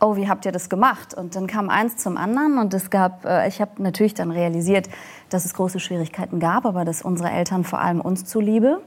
oh, 0.00 0.16
wie 0.16 0.28
habt 0.28 0.44
ihr 0.46 0.52
das 0.52 0.68
gemacht? 0.68 1.14
Und 1.14 1.36
dann 1.36 1.46
kam 1.46 1.70
eins 1.70 1.96
zum 1.96 2.16
anderen 2.16 2.58
und 2.58 2.74
es 2.74 2.90
gab, 2.90 3.24
äh, 3.24 3.48
ich 3.48 3.60
habe 3.60 3.82
natürlich 3.82 4.14
dann 4.14 4.30
realisiert, 4.30 4.88
dass 5.30 5.44
es 5.44 5.54
große 5.54 5.80
Schwierigkeiten 5.80 6.40
gab, 6.40 6.66
aber 6.66 6.84
dass 6.84 7.02
unsere 7.02 7.30
Eltern 7.30 7.64
vor 7.64 7.80
allem 7.80 8.00
uns 8.00 8.24
zuliebe 8.24 8.80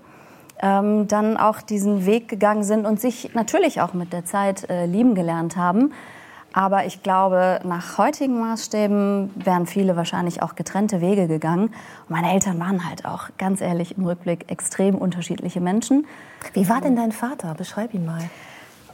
ähm, 0.62 1.08
dann 1.08 1.38
auch 1.38 1.62
diesen 1.62 2.06
Weg 2.06 2.28
gegangen 2.28 2.64
sind 2.64 2.86
und 2.86 3.00
sich 3.00 3.34
natürlich 3.34 3.82
auch 3.82 3.94
mit 3.94 4.14
der 4.14 4.26
Zeit 4.26 4.70
äh, 4.70 4.86
lieben 4.86 5.16
gelernt 5.16 5.58
haben. 5.58 5.94
Aber 6.54 6.86
ich 6.86 7.04
glaube, 7.04 7.60
nach 7.66 8.00
heutigen 8.00 8.40
Maßstäben 8.40 9.32
wären 9.36 9.68
viele 9.68 9.96
wahrscheinlich 9.96 10.42
auch 10.42 10.56
getrennte 10.56 11.02
Wege 11.02 11.28
gegangen. 11.28 11.66
Und 11.66 12.10
meine 12.10 12.32
Eltern 12.34 12.60
waren 12.60 12.88
halt 12.88 13.06
auch, 13.06 13.30
ganz 13.38 13.62
ehrlich, 13.62 13.98
im 13.98 14.06
Rückblick 14.06 14.50
extrem 14.50 14.96
unterschiedliche 14.96 15.62
Menschen. 15.62 16.08
Wie 16.54 16.68
war 16.68 16.82
denn 16.82 16.96
dein 16.96 17.12
Vater? 17.12 17.54
Beschreib 17.54 17.94
ihn 17.94 18.06
mal. 18.06 18.24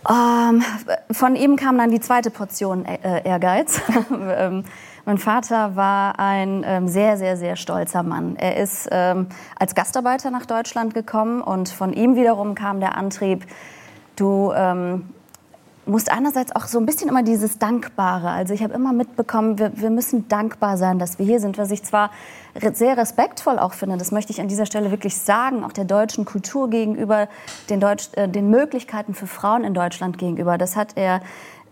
Ähm, 0.10 0.64
von 1.12 1.36
ihm 1.36 1.56
kam 1.56 1.78
dann 1.78 1.92
die 1.92 2.00
zweite 2.00 2.30
Portion 2.30 2.86
äh, 2.86 3.24
Ehrgeiz. 3.24 3.82
ähm, 4.12 4.64
mein 5.06 5.18
Vater 5.18 5.76
war 5.76 6.20
ein 6.20 6.64
ähm, 6.66 6.88
sehr, 6.88 7.18
sehr, 7.18 7.36
sehr 7.38 7.56
stolzer 7.56 8.04
Mann. 8.04 8.36
Er 8.38 8.58
ist 8.58 8.88
ähm, 8.92 9.28
als 9.60 9.76
Gastarbeiter 9.76 10.32
nach 10.32 10.46
Deutschland 10.46 10.94
gekommen 10.94 11.42
und 11.42 11.70
von 11.70 11.94
ihm 11.94 12.16
wiederum 12.16 12.56
kam 12.56 12.80
der 12.80 12.98
Antrieb, 12.98 13.46
du 14.16 14.54
musst 15.86 16.12
einerseits 16.12 16.56
auch 16.56 16.66
so 16.66 16.80
ein 16.80 16.86
bisschen 16.86 17.10
immer 17.10 17.24
dieses 17.24 17.60
Dankbare. 17.60 18.30
Also 18.30 18.54
ich 18.54 18.64
habe 18.64 18.74
immer 18.74 18.94
mitbekommen, 18.94 19.60
wir, 19.60 19.72
wir, 19.76 19.90
müssen 19.90 20.28
dankbar 20.28 20.78
sein, 20.78 21.00
dass 21.00 21.20
wir 21.20 21.26
hier 21.26 21.40
sind, 21.40 21.58
was 21.58 21.72
ich 21.72 21.84
zwar 21.84 22.12
sehr 22.74 22.98
respektvoll 22.98 23.60
auch 23.60 23.74
finde, 23.74 23.98
das 23.98 24.12
möchte 24.12 24.32
ich 24.32 24.40
an 24.40 24.48
dieser 24.48 24.66
Stelle 24.66 24.92
wirklich 24.92 25.18
sagen, 25.18 25.64
auch 25.64 25.74
der 25.74 25.86
deutschen 25.86 26.26
Kultur 26.26 26.70
gegenüber, 26.70 27.28
den, 27.70 27.80
Deutsch, 27.80 28.10
äh, 28.14 28.30
den 28.30 28.50
Möglichkeiten 28.50 29.14
für 29.14 29.28
Frauen 29.28 29.64
in 29.64 29.74
Deutschland 29.74 30.18
gegenüber. 30.18 30.58
Das 30.58 30.76
hat 30.76 30.94
er 30.96 31.22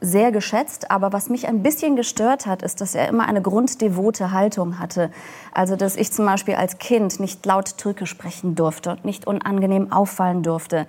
sehr 0.02 0.32
geschätzt, 0.32 0.90
aber 0.90 1.14
was 1.14 1.30
mich 1.30 1.48
ein 1.48 1.62
bisschen 1.62 1.96
gestört 1.96 2.48
hat, 2.48 2.64
ist, 2.64 2.82
dass 2.82 2.96
er 2.96 3.08
immer 3.08 3.28
eine 3.28 3.42
grunddevote 3.42 4.32
Haltung 4.32 4.80
hatte. 4.80 5.12
Also, 5.54 5.76
dass 5.76 5.96
ich 5.96 6.12
zum 6.12 6.26
Beispiel 6.26 6.56
als 6.56 6.80
Kind 6.80 7.20
nicht 7.20 7.46
laut 7.46 7.78
Türkisch 7.78 8.10
sprechen 8.10 8.56
durfte 8.56 8.92
und 8.92 9.06
nicht 9.06 9.28
unangenehm 9.28 9.92
auffallen 9.92 10.42
durfte. 10.42 10.88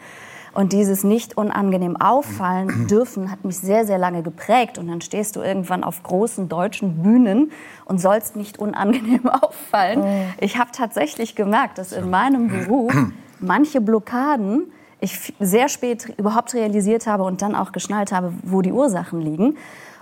Und 0.54 0.72
dieses 0.72 1.02
nicht 1.02 1.36
unangenehm 1.36 1.96
auffallen 1.96 2.86
dürfen 2.90 3.30
hat 3.30 3.44
mich 3.44 3.58
sehr, 3.58 3.86
sehr 3.86 3.98
lange 3.98 4.22
geprägt. 4.22 4.78
Und 4.78 4.88
dann 4.88 5.00
stehst 5.00 5.36
du 5.36 5.40
irgendwann 5.40 5.82
auf 5.82 6.02
großen 6.02 6.48
deutschen 6.48 7.02
Bühnen 7.02 7.52
und 7.84 8.00
sollst 8.00 8.36
nicht 8.36 8.58
unangenehm 8.58 9.28
auffallen. 9.28 10.00
Oh. 10.02 10.24
Ich 10.40 10.58
habe 10.58 10.70
tatsächlich 10.72 11.34
gemerkt, 11.34 11.78
dass 11.78 11.92
in 11.92 12.10
meinem 12.10 12.48
Beruf 12.66 12.94
manche 13.40 13.80
Blockaden 13.80 14.72
ich 15.00 15.34
sehr 15.40 15.68
spät 15.68 16.14
überhaupt 16.16 16.54
realisiert 16.54 17.06
habe 17.06 17.24
und 17.24 17.42
dann 17.42 17.56
auch 17.56 17.72
geschnallt 17.72 18.12
habe, 18.12 18.32
wo 18.44 18.62
die 18.62 18.72
Ursachen 18.72 19.20
liegen. 19.20 19.56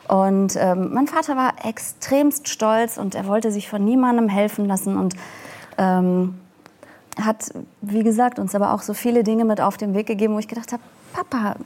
Und 0.08 0.56
ähm, 0.58 0.92
mein 0.92 1.06
Vater 1.06 1.36
war 1.36 1.54
extremst 1.64 2.48
stolz 2.48 2.98
und 2.98 3.14
er 3.14 3.26
wollte 3.26 3.50
sich 3.50 3.68
von 3.68 3.84
niemandem 3.84 4.28
helfen 4.28 4.66
lassen 4.66 4.98
und 4.98 5.14
ähm, 5.78 6.34
hat, 7.18 7.52
wie 7.80 8.02
gesagt, 8.02 8.38
uns 8.38 8.54
aber 8.54 8.72
auch 8.72 8.82
so 8.82 8.94
viele 8.94 9.24
Dinge 9.24 9.44
mit 9.44 9.60
auf 9.60 9.76
den 9.76 9.94
Weg 9.94 10.06
gegeben, 10.06 10.34
wo 10.34 10.38
ich 10.38 10.48
gedacht 10.48 10.72
habe, 10.72 10.82
Papa, 11.12 11.56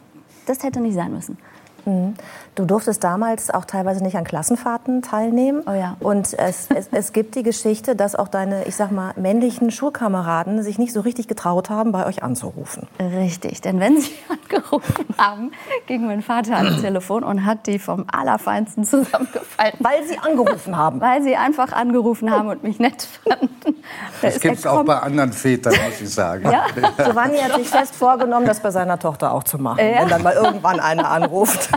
das 0.47 0.63
hätte 0.63 0.81
nicht 0.81 0.95
sein 0.95 1.13
müssen. 1.13 1.39
Mhm. 1.87 2.15
Du 2.55 2.65
durftest 2.65 3.03
damals 3.03 3.51
auch 3.51 3.65
teilweise 3.65 4.03
nicht 4.03 4.17
an 4.17 4.23
Klassenfahrten 4.23 5.03
teilnehmen. 5.03 5.63
Oh 5.67 5.73
ja. 5.73 5.97
Und 5.99 6.33
es, 6.39 6.69
es, 6.75 6.89
es 6.93 7.13
gibt 7.13 7.35
die 7.35 7.43
Geschichte, 7.43 7.97
dass 7.97 8.15
auch 8.15 8.29
deine, 8.29 8.65
ich 8.65 8.77
sag 8.77 8.93
mal, 8.93 9.13
männlichen 9.17 9.71
Schulkameraden 9.71 10.63
sich 10.63 10.79
nicht 10.79 10.93
so 10.93 11.01
richtig 11.01 11.27
getraut 11.27 11.69
haben, 11.71 11.93
bei 11.93 12.07
euch 12.07 12.23
anzurufen. 12.23 12.87
Richtig, 13.01 13.61
denn 13.61 13.81
wenn 13.81 14.01
sie 14.01 14.13
angerufen 14.29 15.07
haben, 15.19 15.51
ging 15.87 16.07
mein 16.07 16.23
Vater 16.23 16.57
ans 16.57 16.81
Telefon 16.81 17.25
und 17.25 17.45
hat 17.45 17.67
die 17.67 17.79
vom 17.79 18.05
Allerfeinsten 18.13 18.85
zusammengefallen. 18.85 19.75
Weil 19.81 20.05
sie 20.07 20.19
angerufen 20.19 20.77
haben? 20.77 21.01
Weil 21.05 21.23
sie 21.23 21.37
einfach 21.37 21.73
angerufen 21.73 22.31
haben 22.31 22.49
und 22.49 22.63
mich 22.63 22.79
nett 22.79 23.09
fanden. 23.25 23.51
Das 24.23 24.41
gibt 24.41 24.59
es 24.59 24.67
auch 24.67 24.85
bei 24.85 24.99
anderen 24.99 25.33
Vätern, 25.33 25.75
muss 25.85 26.01
ich 26.01 26.11
sagen. 26.11 26.51
Ja? 26.51 26.67
Giovanni 27.05 27.39
hat 27.39 27.57
sich 27.57 27.69
fest 27.69 27.95
vorgenommen, 27.95 28.47
das 28.47 28.61
bei 28.61 28.71
seiner 28.71 28.99
Tochter 28.99 29.33
auch 29.33 29.45
zu 29.45 29.59
machen, 29.59 29.81
ja. 29.81 30.01
wenn 30.01 30.09
dann 30.09 30.23
mal 30.23 30.35
irgendwann 30.35 30.81
einer 30.81 31.11
anruft. 31.11 31.71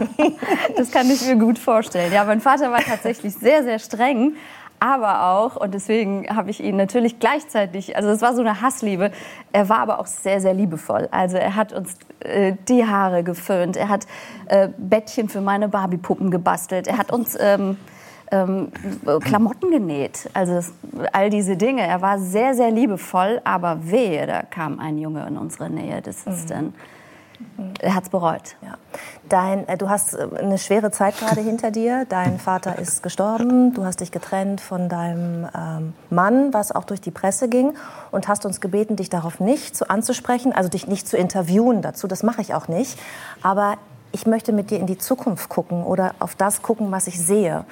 Das 0.75 0.92
kann 0.92 1.10
ich 1.10 1.25
mir 1.25 1.36
gut 1.38 1.60
vorstellen. 1.60 2.12
Ja, 2.13 2.24
mein 2.24 2.42
Vater 2.42 2.72
war 2.72 2.82
tatsächlich 2.82 3.34
sehr, 3.34 3.63
sehr 3.63 3.80
streng. 3.80 4.36
Aber 4.80 5.32
auch, 5.32 5.56
und 5.56 5.74
deswegen 5.74 6.27
habe 6.30 6.51
ich 6.51 6.63
ihn 6.63 6.75
natürlich 6.75 7.20
gleichzeitig, 7.20 7.96
also 7.96 8.10
es 8.10 8.22
war 8.22 8.36
so 8.36 8.42
eine 8.42 8.62
Hassliebe, 8.62 9.12
er 9.51 9.70
war 9.70 9.80
aber 9.80 10.00
auch 10.00 10.06
sehr, 10.06 10.39
sehr 10.39 10.54
liebevoll. 10.54 11.08
Also 11.10 11.38
er 11.38 11.56
hat 11.56 11.74
uns 11.74 11.96
äh, 12.20 12.54
die 12.68 12.86
Haare 12.86 13.24
geföhnt, 13.24 13.75
er 13.75 13.89
hat 13.89 14.06
äh, 14.46 14.70
Bettchen 14.77 15.30
für 15.30 15.42
meine 15.42 15.68
Barbiepuppen 15.68 16.30
gebastelt, 16.30 16.86
er 16.86 17.00
hat 17.00 17.12
uns 17.12 17.36
ähm, 17.39 17.77
ähm, 18.32 18.72
Klamotten 19.22 19.72
genäht, 19.72 20.30
also 20.34 20.60
all 21.12 21.32
diese 21.32 21.58
Dinge. 21.58 21.82
Er 21.82 22.01
war 22.04 22.20
sehr, 22.20 22.54
sehr 22.54 22.70
liebevoll, 22.70 23.42
aber 23.46 23.80
wehe, 23.89 24.27
da 24.27 24.44
kam 24.44 24.80
ein 24.80 25.00
Junge 25.00 25.25
in 25.27 25.38
unsere 25.38 25.72
Nähe. 25.72 26.01
Das 26.01 26.27
ist 26.27 26.46
mhm. 26.46 26.50
dann 26.50 26.74
er 27.79 27.96
hat 27.96 28.03
es 28.03 28.10
bereut. 28.10 28.56
Ja. 28.62 28.77
Dein, 29.29 29.67
äh, 29.67 29.77
du 29.77 29.89
hast 29.89 30.13
äh, 30.13 30.27
eine 30.39 30.58
schwere 30.58 30.91
Zeit 30.91 31.17
gerade 31.20 31.41
hinter 31.41 31.72
dir. 31.72 32.06
Dein 32.10 32.39
Vater 32.39 32.79
ist 32.79 33.03
gestorben. 33.03 33.74
Du 33.74 33.86
hast 33.86 34.00
dich 34.00 34.12
getrennt 34.12 34.62
von 34.62 34.89
deinem 34.89 35.48
ähm, 35.56 35.94
Mann, 36.10 36.53
was 36.53 36.72
auch 36.72 36.84
durch 36.84 37.01
die 37.01 37.12
Presse 37.12 37.48
ging. 37.48 37.74
Und 38.12 38.27
hast 38.27 38.46
uns 38.46 38.62
gebeten, 38.62 38.96
dich 38.96 39.10
darauf 39.10 39.39
nicht 39.39 39.75
zu 39.75 39.89
anzusprechen, 39.89 40.53
also 40.53 40.70
dich 40.70 40.88
nicht 40.88 41.08
zu 41.08 41.17
interviewen 41.17 41.82
dazu. 41.82 42.08
Das 42.08 42.24
mache 42.24 42.41
ich 42.41 42.53
auch 42.53 42.67
nicht. 42.67 42.98
Aber 43.44 43.75
ich 44.12 44.25
möchte 44.25 44.53
mit 44.53 44.72
dir 44.72 44.79
in 44.79 44.88
die 44.88 44.98
Zukunft 44.98 45.50
gucken 45.50 45.84
oder 45.84 46.15
auf 46.20 46.36
das 46.36 46.62
gucken, 46.62 46.91
was 46.91 47.08
ich 47.08 47.20
sehe. 47.20 47.65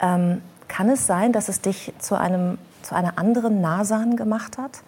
Ähm, 0.00 0.42
kann 0.68 0.88
es 0.88 1.06
sein, 1.06 1.32
dass 1.32 1.48
es 1.48 1.60
dich 1.60 1.92
zu, 1.98 2.18
einem, 2.18 2.58
zu 2.82 2.94
einer 2.94 3.18
anderen 3.18 3.60
Nasan 3.60 4.16
gemacht 4.16 4.58
hat? 4.58 4.82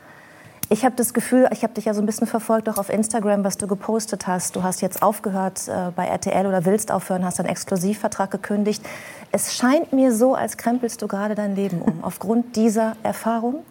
Ich 0.75 0.85
habe 0.85 0.97
das 0.97 1.15
Gefühl, 1.15 1.49
ich 1.53 1.63
habe 1.63 1.73
dich 1.73 1.85
ja 1.85 1.95
so 1.95 2.03
ein 2.03 2.07
bisschen 2.07 2.27
verfolgt, 2.27 2.69
auch 2.69 2.79
auf 2.79 2.89
Instagram, 2.89 3.45
was 3.45 3.57
du 3.57 3.69
gepostet 3.69 4.27
hast. 4.27 4.57
Du 4.57 4.65
hast 4.65 4.83
jetzt 4.83 5.05
aufgehört 5.05 5.69
äh, 5.69 5.93
bei 5.95 6.05
RTL 6.07 6.49
oder 6.49 6.65
willst 6.65 6.91
aufhören, 6.91 7.25
hast 7.25 7.39
einen 7.39 7.49
Exklusivvertrag 7.49 8.29
gekündigt. 8.33 8.85
Es 9.31 9.55
scheint 9.55 9.93
mir 9.93 10.13
so, 10.13 10.35
als 10.35 10.57
krempelst 10.57 11.01
du 11.01 11.07
gerade 11.07 11.37
dein 11.37 11.55
Leben 11.55 11.81
um. 11.81 11.99
Aufgrund 12.03 12.57
dieser 12.57 12.97
Erfahrung? 13.05 13.63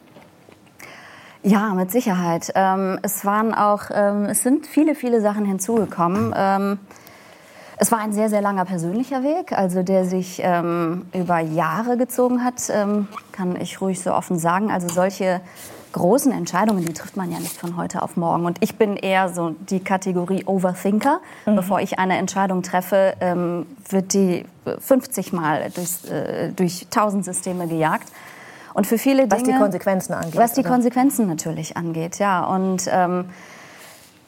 Ja, 1.41 1.73
mit 1.73 1.91
Sicherheit. 1.91 2.53
Ähm, 2.55 2.99
es 3.01 3.25
waren 3.25 3.53
auch, 3.53 3.89
ähm, 3.93 4.27
es 4.27 4.41
sind 4.41 4.65
viele, 4.65 4.95
viele 4.95 5.19
Sachen 5.19 5.43
hinzugekommen. 5.43 6.33
Ähm, 6.37 6.79
es 7.75 7.91
war 7.91 7.99
ein 7.99 8.13
sehr, 8.13 8.29
sehr 8.29 8.41
langer 8.41 8.63
persönlicher 8.63 9.23
Weg, 9.23 9.51
also 9.51 9.83
der 9.83 10.05
sich 10.05 10.39
ähm, 10.41 11.05
über 11.13 11.39
Jahre 11.39 11.97
gezogen 11.97 12.45
hat, 12.45 12.69
ähm, 12.69 13.09
kann 13.33 13.59
ich 13.59 13.81
ruhig 13.81 14.01
so 14.01 14.13
offen 14.13 14.39
sagen. 14.39 14.71
Also 14.71 14.87
solche 14.87 15.41
großen 15.93 16.31
Entscheidungen, 16.31 16.85
die 16.85 16.93
trifft 16.93 17.15
man 17.15 17.31
ja 17.31 17.39
nicht 17.39 17.57
von 17.57 17.77
heute 17.77 18.01
auf 18.01 18.17
morgen. 18.17 18.45
Und 18.45 18.57
ich 18.61 18.75
bin 18.77 18.97
eher 18.97 19.29
so 19.29 19.55
die 19.69 19.79
Kategorie 19.79 20.43
Overthinker. 20.45 21.21
Mhm. 21.45 21.55
Bevor 21.55 21.79
ich 21.79 21.99
eine 21.99 22.17
Entscheidung 22.17 22.63
treffe, 22.63 23.13
ähm, 23.21 23.65
wird 23.89 24.13
die 24.13 24.45
50 24.79 25.31
Mal 25.31 25.69
durch, 25.73 26.11
äh, 26.11 26.49
durch 26.51 26.87
1000 26.89 27.23
Systeme 27.23 27.67
gejagt. 27.67 28.09
Und 28.73 28.87
für 28.87 28.97
viele 28.97 29.27
Dinge, 29.27 29.31
was 29.31 29.43
die 29.43 29.53
Konsequenzen 29.53 30.13
angeht. 30.13 30.35
Was 30.35 30.53
die 30.53 30.61
oder? 30.61 30.71
Konsequenzen 30.71 31.27
natürlich 31.27 31.77
angeht, 31.77 32.17
ja. 32.19 32.43
Und 32.43 32.89
ähm, 32.91 33.25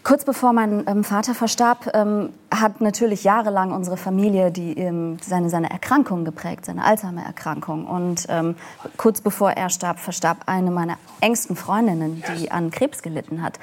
Kurz 0.05 0.24
bevor 0.24 0.53
mein 0.53 0.83
ähm, 0.85 1.03
Vater 1.03 1.33
verstarb, 1.33 1.89
ähm, 1.95 2.29
hat 2.51 2.79
natürlich 2.79 3.24
jahrelang 3.24 3.71
unsere 3.71 3.97
Familie 3.97 4.51
die, 4.51 4.77
ähm, 4.77 5.17
seine, 5.19 5.50
seine 5.50 5.71
Erkrankung 5.71 6.25
geprägt, 6.25 6.65
seine 6.65 6.83
Alzheimer-Erkrankung. 6.83 7.88
Und 7.88 8.27
ähm, 8.29 8.53
kurz 8.97 9.21
bevor 9.21 9.53
er 9.53 9.71
starb, 9.71 9.97
verstarb 9.97 10.43
eine 10.45 10.69
meiner 10.69 10.97
engsten 11.21 11.55
Freundinnen, 11.55 12.24
die 12.38 12.51
an 12.51 12.69
Krebs 12.69 13.01
gelitten 13.01 13.41
hat. 13.41 13.57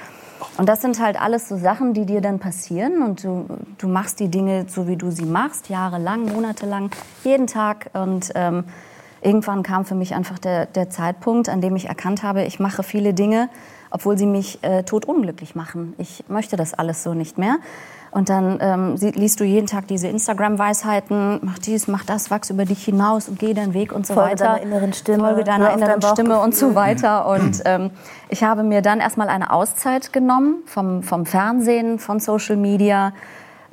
Und 0.58 0.68
das 0.68 0.82
sind 0.82 1.00
halt 1.00 1.20
alles 1.20 1.48
so 1.48 1.56
Sachen, 1.56 1.94
die 1.94 2.06
dir 2.06 2.20
dann 2.20 2.40
passieren 2.40 3.02
und 3.02 3.22
du, 3.22 3.46
du 3.78 3.86
machst 3.86 4.18
die 4.18 4.28
Dinge 4.28 4.66
so, 4.68 4.88
wie 4.88 4.96
du 4.96 5.12
sie 5.12 5.26
machst, 5.26 5.68
jahrelang, 5.68 6.24
monatelang, 6.24 6.90
jeden 7.22 7.46
Tag. 7.46 7.90
Und 7.92 8.32
ähm, 8.34 8.64
irgendwann 9.20 9.62
kam 9.62 9.84
für 9.84 9.94
mich 9.94 10.12
einfach 10.16 10.40
der, 10.40 10.66
der 10.66 10.90
Zeitpunkt, 10.90 11.48
an 11.48 11.60
dem 11.60 11.76
ich 11.76 11.86
erkannt 11.86 12.24
habe, 12.24 12.42
ich 12.42 12.58
mache 12.58 12.82
viele 12.82 13.14
Dinge, 13.14 13.48
obwohl 13.92 14.18
sie 14.18 14.26
mich 14.26 14.62
äh, 14.62 14.82
totunglücklich 14.82 15.54
machen. 15.54 15.94
Ich 15.98 16.24
möchte 16.28 16.56
das 16.56 16.74
alles 16.74 17.02
so 17.02 17.14
nicht 17.14 17.38
mehr. 17.38 17.56
Und 18.10 18.28
dann 18.28 18.58
ähm, 18.60 18.96
liest 18.96 19.40
du 19.40 19.44
jeden 19.44 19.66
Tag 19.66 19.86
diese 19.88 20.06
Instagram-Weisheiten, 20.08 21.40
mach 21.42 21.58
dies, 21.58 21.88
mach 21.88 22.04
das, 22.04 22.30
wachs 22.30 22.50
über 22.50 22.66
dich 22.66 22.84
hinaus 22.84 23.26
und 23.26 23.38
geh 23.38 23.54
deinen 23.54 23.72
Weg 23.72 23.90
und 23.90 24.06
so 24.06 24.12
Folge 24.12 24.32
weiter. 24.32 24.44
Deiner 24.44 24.62
inneren 24.62 24.92
Stimme, 24.92 25.24
Folge 25.24 25.44
deiner 25.44 25.72
inneren 25.72 26.02
Stimme 26.02 26.38
und 26.40 26.54
so 26.54 26.74
weiter. 26.74 27.26
Und 27.26 27.62
ähm, 27.64 27.90
ich 28.28 28.44
habe 28.44 28.64
mir 28.64 28.82
dann 28.82 29.00
erstmal 29.00 29.28
eine 29.28 29.50
Auszeit 29.50 30.12
genommen 30.12 30.56
vom, 30.66 31.02
vom 31.02 31.24
Fernsehen, 31.24 31.98
von 31.98 32.20
Social 32.20 32.56
Media, 32.56 33.14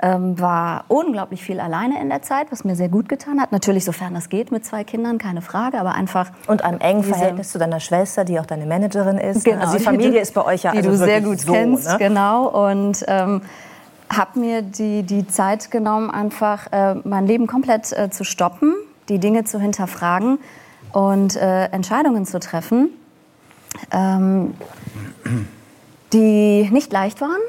ähm, 0.01 0.39
war 0.39 0.85
unglaublich 0.87 1.43
viel 1.43 1.59
alleine 1.59 2.01
in 2.01 2.09
der 2.09 2.21
Zeit, 2.21 2.51
was 2.51 2.63
mir 2.63 2.75
sehr 2.75 2.89
gut 2.89 3.09
getan 3.09 3.41
hat. 3.41 3.51
Natürlich, 3.51 3.85
sofern 3.85 4.13
das 4.13 4.29
geht, 4.29 4.51
mit 4.51 4.65
zwei 4.65 4.83
Kindern, 4.83 5.17
keine 5.17 5.41
Frage, 5.41 5.79
aber 5.79 5.93
einfach. 5.93 6.31
Und 6.47 6.63
einem 6.63 6.79
engen 6.79 7.03
Verhältnis 7.03 7.51
zu 7.51 7.59
deiner 7.59 7.79
Schwester, 7.79 8.23
die 8.23 8.39
auch 8.39 8.45
deine 8.45 8.65
Managerin 8.65 9.17
ist. 9.17 9.43
Genau, 9.45 9.61
also 9.61 9.77
die 9.77 9.83
Familie 9.83 10.11
die, 10.11 10.17
ist 10.19 10.33
bei 10.33 10.45
euch 10.45 10.63
ja 10.63 10.71
Die 10.71 10.77
also 10.77 10.91
du 10.91 10.97
sehr 10.97 11.21
gut 11.21 11.41
so, 11.41 11.51
kennst, 11.51 11.87
ne? 11.87 11.97
genau. 11.97 12.47
Und 12.47 13.03
ähm, 13.07 13.41
habe 14.09 14.39
mir 14.39 14.61
die, 14.61 15.03
die 15.03 15.27
Zeit 15.27 15.69
genommen, 15.71 16.09
einfach 16.09 16.71
äh, 16.71 16.95
mein 17.03 17.27
Leben 17.27 17.47
komplett 17.47 17.91
äh, 17.91 18.09
zu 18.09 18.23
stoppen, 18.23 18.75
die 19.09 19.19
Dinge 19.19 19.43
zu 19.43 19.59
hinterfragen 19.59 20.39
und 20.93 21.35
äh, 21.35 21.65
Entscheidungen 21.65 22.25
zu 22.25 22.39
treffen, 22.39 22.89
ähm, 23.91 24.53
die 26.13 26.69
nicht 26.71 26.91
leicht 26.91 27.21
waren 27.21 27.39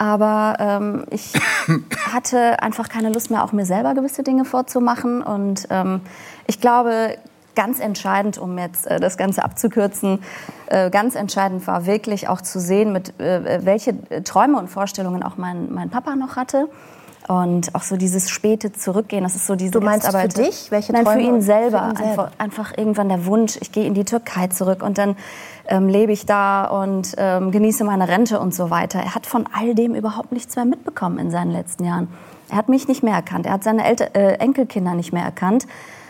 Aber 0.00 0.56
ähm, 0.58 1.04
ich 1.10 1.34
hatte 2.10 2.62
einfach 2.62 2.88
keine 2.88 3.12
Lust 3.12 3.30
mehr, 3.30 3.44
auch 3.44 3.52
mir 3.52 3.66
selber 3.66 3.92
gewisse 3.92 4.22
Dinge 4.22 4.46
vorzumachen. 4.46 5.22
Und 5.22 5.66
ähm, 5.68 6.00
ich 6.46 6.58
glaube, 6.58 7.18
ganz 7.54 7.80
entscheidend, 7.80 8.38
um 8.38 8.56
jetzt 8.56 8.86
äh, 8.86 8.98
das 8.98 9.18
Ganze 9.18 9.44
abzukürzen, 9.44 10.22
äh, 10.68 10.88
ganz 10.88 11.16
entscheidend 11.16 11.66
war 11.66 11.84
wirklich 11.84 12.28
auch 12.28 12.40
zu 12.40 12.60
sehen, 12.60 12.94
mit 12.94 13.20
äh, 13.20 13.66
welche 13.66 14.24
Träume 14.24 14.58
und 14.58 14.68
Vorstellungen 14.68 15.22
auch 15.22 15.36
mein, 15.36 15.70
mein 15.70 15.90
Papa 15.90 16.16
noch 16.16 16.36
hatte. 16.36 16.68
Und 17.28 17.74
auch 17.74 17.82
so 17.82 17.96
dieses 17.96 18.30
späte 18.30 18.72
Zurückgehen, 18.72 19.22
das 19.22 19.36
ist 19.36 19.46
so 19.46 19.54
diese 19.54 19.72
Du 19.72 19.80
meinst 19.80 20.10
für 20.10 20.28
dich? 20.28 20.70
Welche 20.70 20.92
Nein, 20.92 21.04
Träume? 21.04 21.20
für 21.20 21.26
ihn 21.28 21.42
selber. 21.42 21.78
Für 21.78 21.90
ihn 21.90 21.96
selber. 21.96 22.24
Einfach, 22.24 22.38
einfach, 22.38 22.78
irgendwann 22.78 23.08
der 23.08 23.26
Wunsch, 23.26 23.58
ich 23.60 23.72
gehe 23.72 23.84
in 23.84 23.94
die 23.94 24.04
Türkei 24.04 24.48
zurück 24.48 24.82
und 24.82 24.98
dann 24.98 25.16
ähm, 25.68 25.88
lebe 25.88 26.12
ich 26.12 26.26
da 26.26 26.64
und 26.64 27.14
ähm, 27.18 27.50
genieße 27.50 27.84
meine 27.84 28.08
Rente 28.08 28.40
und 28.40 28.54
so 28.54 28.70
weiter. 28.70 28.98
Er 29.00 29.14
hat 29.14 29.26
von 29.26 29.44
all 29.52 29.74
dem 29.74 29.94
überhaupt 29.94 30.32
nichts 30.32 30.56
mehr 30.56 30.64
mitbekommen 30.64 31.18
in 31.18 31.30
seinen 31.30 31.52
letzten 31.52 31.84
Jahren. 31.84 32.08
Er 32.50 32.56
hat 32.56 32.68
mich 32.68 32.88
nicht 32.88 33.02
mehr 33.02 33.14
erkannt, 33.14 33.46
er 33.46 33.52
hat 33.52 33.64
seine 33.64 33.84
Elter 33.84 34.14
äh, 34.16 34.34
Enkelkinder 34.34 34.94
nicht 34.94 35.12
mehr 35.12 35.24
erkannt. 35.24 35.66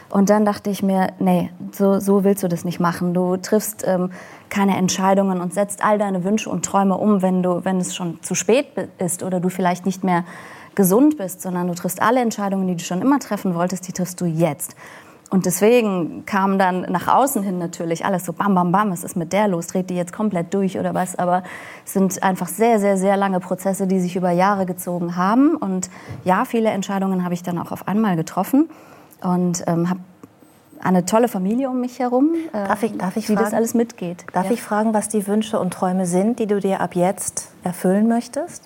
Und 0.08 0.28
dann 0.28 0.44
dachte 0.44 0.70
ich 0.70 0.82
mir, 0.82 1.12
nee, 1.20 1.50
so, 1.70 2.00
so 2.00 2.24
willst 2.24 2.42
du 2.42 2.48
das 2.48 2.64
nicht 2.64 2.80
machen. 2.80 3.14
Du 3.14 3.36
triffst 3.36 3.84
ähm, 3.86 4.10
keine 4.48 4.76
Entscheidungen 4.76 5.40
und 5.40 5.54
setzt 5.54 5.84
all 5.84 5.98
deine 5.98 6.24
Wünsche 6.24 6.50
und 6.50 6.64
Träume 6.64 6.96
um, 6.96 7.22
wenn, 7.22 7.44
du, 7.44 7.64
wenn 7.64 7.78
es 7.78 7.94
schon 7.94 8.20
zu 8.20 8.34
spät 8.34 8.66
ist 8.98 9.22
oder 9.22 9.38
du 9.38 9.48
vielleicht 9.48 9.86
nicht 9.86 10.02
mehr 10.02 10.24
gesund 10.80 11.18
bist, 11.18 11.42
sondern 11.42 11.68
du 11.68 11.74
triffst 11.74 12.00
alle 12.00 12.20
Entscheidungen, 12.20 12.66
die 12.66 12.74
du 12.74 12.82
schon 12.82 13.02
immer 13.02 13.18
treffen 13.18 13.54
wolltest, 13.54 13.86
die 13.86 13.92
triffst 13.92 14.18
du 14.18 14.24
jetzt. 14.24 14.74
Und 15.28 15.44
deswegen 15.44 16.24
kam 16.24 16.58
dann 16.58 16.80
nach 16.90 17.06
außen 17.06 17.42
hin 17.42 17.58
natürlich 17.58 18.06
alles 18.06 18.24
so 18.24 18.32
bam, 18.32 18.54
bam, 18.54 18.72
bam, 18.72 18.90
was 18.90 19.04
ist 19.04 19.14
mit 19.14 19.34
der 19.34 19.46
los? 19.46 19.66
Dreht 19.66 19.90
die 19.90 19.94
jetzt 19.94 20.14
komplett 20.14 20.54
durch 20.54 20.78
oder 20.78 20.94
was? 20.94 21.16
Aber 21.16 21.42
es 21.84 21.92
sind 21.92 22.22
einfach 22.22 22.48
sehr, 22.48 22.80
sehr, 22.80 22.96
sehr 22.96 23.18
lange 23.18 23.40
Prozesse, 23.40 23.86
die 23.86 24.00
sich 24.00 24.16
über 24.16 24.30
Jahre 24.30 24.64
gezogen 24.64 25.16
haben. 25.16 25.54
Und 25.54 25.90
ja, 26.24 26.46
viele 26.46 26.70
Entscheidungen 26.70 27.24
habe 27.24 27.34
ich 27.34 27.42
dann 27.42 27.58
auch 27.58 27.72
auf 27.72 27.86
einmal 27.86 28.16
getroffen 28.16 28.70
und 29.20 29.62
ähm, 29.66 29.90
habe 29.90 30.00
eine 30.82 31.04
tolle 31.04 31.28
Familie 31.28 31.68
um 31.68 31.78
mich 31.78 31.98
herum, 31.98 32.30
äh, 32.54 32.66
darf 32.66 32.82
ich, 32.82 32.96
darf 32.96 33.16
ich 33.18 33.28
wie 33.28 33.34
fragen, 33.34 33.44
das 33.44 33.54
alles 33.54 33.74
mitgeht. 33.74 34.24
Darf 34.32 34.46
ja. 34.46 34.52
ich 34.52 34.62
fragen, 34.62 34.94
was 34.94 35.10
die 35.10 35.26
Wünsche 35.26 35.60
und 35.60 35.74
Träume 35.74 36.06
sind, 36.06 36.38
die 36.38 36.46
du 36.46 36.58
dir 36.58 36.80
ab 36.80 36.96
jetzt 36.96 37.50
erfüllen 37.64 38.08
möchtest? 38.08 38.64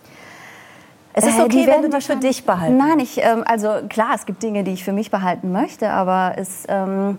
Es 1.14 1.24
ist 1.24 1.38
äh, 1.38 1.42
okay, 1.42 1.64
äh, 1.64 1.66
wenn 1.68 1.82
du 1.82 1.88
die 1.88 2.04
für 2.04 2.16
dich 2.16 2.44
behalten. 2.44 2.76
Nein, 2.76 2.98
ich, 2.98 3.18
ähm, 3.22 3.44
also 3.46 3.70
klar, 3.88 4.10
es 4.14 4.26
gibt 4.26 4.42
Dinge, 4.42 4.64
die 4.64 4.72
ich 4.72 4.84
für 4.84 4.92
mich 4.92 5.10
behalten 5.10 5.52
möchte, 5.52 5.90
aber 5.90 6.34
es 6.36 6.64
ähm, 6.68 7.18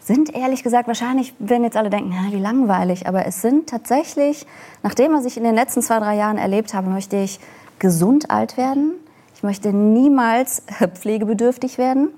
sind 0.00 0.34
ehrlich 0.34 0.62
gesagt 0.62 0.88
wahrscheinlich, 0.88 1.34
wenn 1.38 1.62
jetzt 1.62 1.76
alle 1.76 1.88
denken, 1.88 2.12
ja, 2.12 2.32
wie 2.32 2.40
langweilig, 2.40 3.06
aber 3.06 3.26
es 3.26 3.40
sind 3.40 3.68
tatsächlich, 3.68 4.44
nach 4.82 4.94
dem, 4.94 5.12
was 5.12 5.24
ich 5.24 5.36
in 5.36 5.44
den 5.44 5.54
letzten 5.54 5.82
zwei, 5.82 6.00
drei 6.00 6.16
Jahren 6.16 6.36
erlebt 6.36 6.74
habe, 6.74 6.90
möchte 6.90 7.16
ich 7.16 7.38
gesund 7.78 8.30
alt 8.30 8.56
werden. 8.56 8.94
Ich 9.34 9.44
möchte 9.44 9.72
niemals 9.72 10.64
pflegebedürftig 10.94 11.78
werden. 11.78 12.10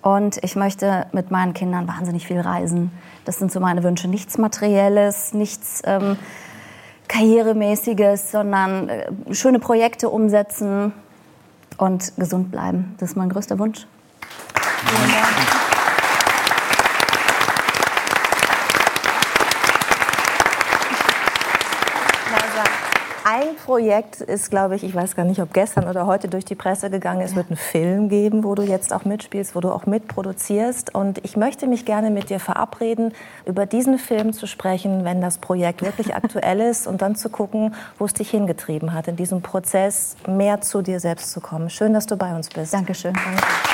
Und 0.00 0.42
ich 0.44 0.54
möchte 0.56 1.06
mit 1.12 1.30
meinen 1.30 1.54
Kindern 1.54 1.88
wahnsinnig 1.88 2.26
viel 2.26 2.40
reisen. 2.40 2.92
Das 3.24 3.38
sind 3.38 3.50
so 3.50 3.60
meine 3.60 3.82
Wünsche. 3.82 4.08
Nichts 4.08 4.38
Materielles, 4.38 5.34
nichts 5.34 5.82
ähm, 5.84 6.16
Karrieremäßiges, 7.08 8.30
sondern 8.30 8.88
äh, 8.88 9.06
schöne 9.32 9.58
Projekte 9.58 10.08
umsetzen 10.10 10.92
und 11.78 12.16
gesund 12.16 12.50
bleiben. 12.50 12.94
Das 12.98 13.10
ist 13.10 13.16
mein 13.16 13.30
größter 13.30 13.58
Wunsch. 13.58 13.86
Vielen 14.86 15.10
Dank. 15.10 15.67
Ein 23.28 23.56
Projekt 23.56 24.22
ist, 24.22 24.48
glaube 24.50 24.76
ich, 24.76 24.84
ich 24.84 24.94
weiß 24.94 25.14
gar 25.14 25.24
nicht, 25.24 25.42
ob 25.42 25.52
gestern 25.52 25.86
oder 25.86 26.06
heute 26.06 26.28
durch 26.28 26.46
die 26.46 26.54
Presse 26.54 26.88
gegangen 26.88 27.20
ist, 27.20 27.32
ja. 27.32 27.36
wird 27.36 27.48
einen 27.48 27.58
Film 27.58 28.08
geben, 28.08 28.42
wo 28.42 28.54
du 28.54 28.62
jetzt 28.62 28.92
auch 28.92 29.04
mitspielst, 29.04 29.54
wo 29.54 29.60
du 29.60 29.70
auch 29.70 29.84
mitproduzierst. 29.84 30.94
Und 30.94 31.22
ich 31.24 31.36
möchte 31.36 31.66
mich 31.66 31.84
gerne 31.84 32.10
mit 32.10 32.30
dir 32.30 32.40
verabreden, 32.40 33.12
über 33.44 33.66
diesen 33.66 33.98
Film 33.98 34.32
zu 34.32 34.46
sprechen, 34.46 35.04
wenn 35.04 35.20
das 35.20 35.38
Projekt 35.38 35.82
wirklich 35.82 36.14
aktuell 36.14 36.60
ist 36.60 36.86
und 36.86 37.02
dann 37.02 37.16
zu 37.16 37.28
gucken, 37.28 37.74
wo 37.98 38.06
es 38.06 38.14
dich 38.14 38.30
hingetrieben 38.30 38.94
hat, 38.94 39.08
in 39.08 39.16
diesem 39.16 39.42
Prozess 39.42 40.16
mehr 40.26 40.62
zu 40.62 40.80
dir 40.80 40.98
selbst 40.98 41.30
zu 41.32 41.40
kommen. 41.40 41.68
Schön, 41.68 41.92
dass 41.92 42.06
du 42.06 42.16
bei 42.16 42.34
uns 42.34 42.48
bist. 42.48 42.72
Dankeschön. 42.72 43.12
Danke. 43.12 43.67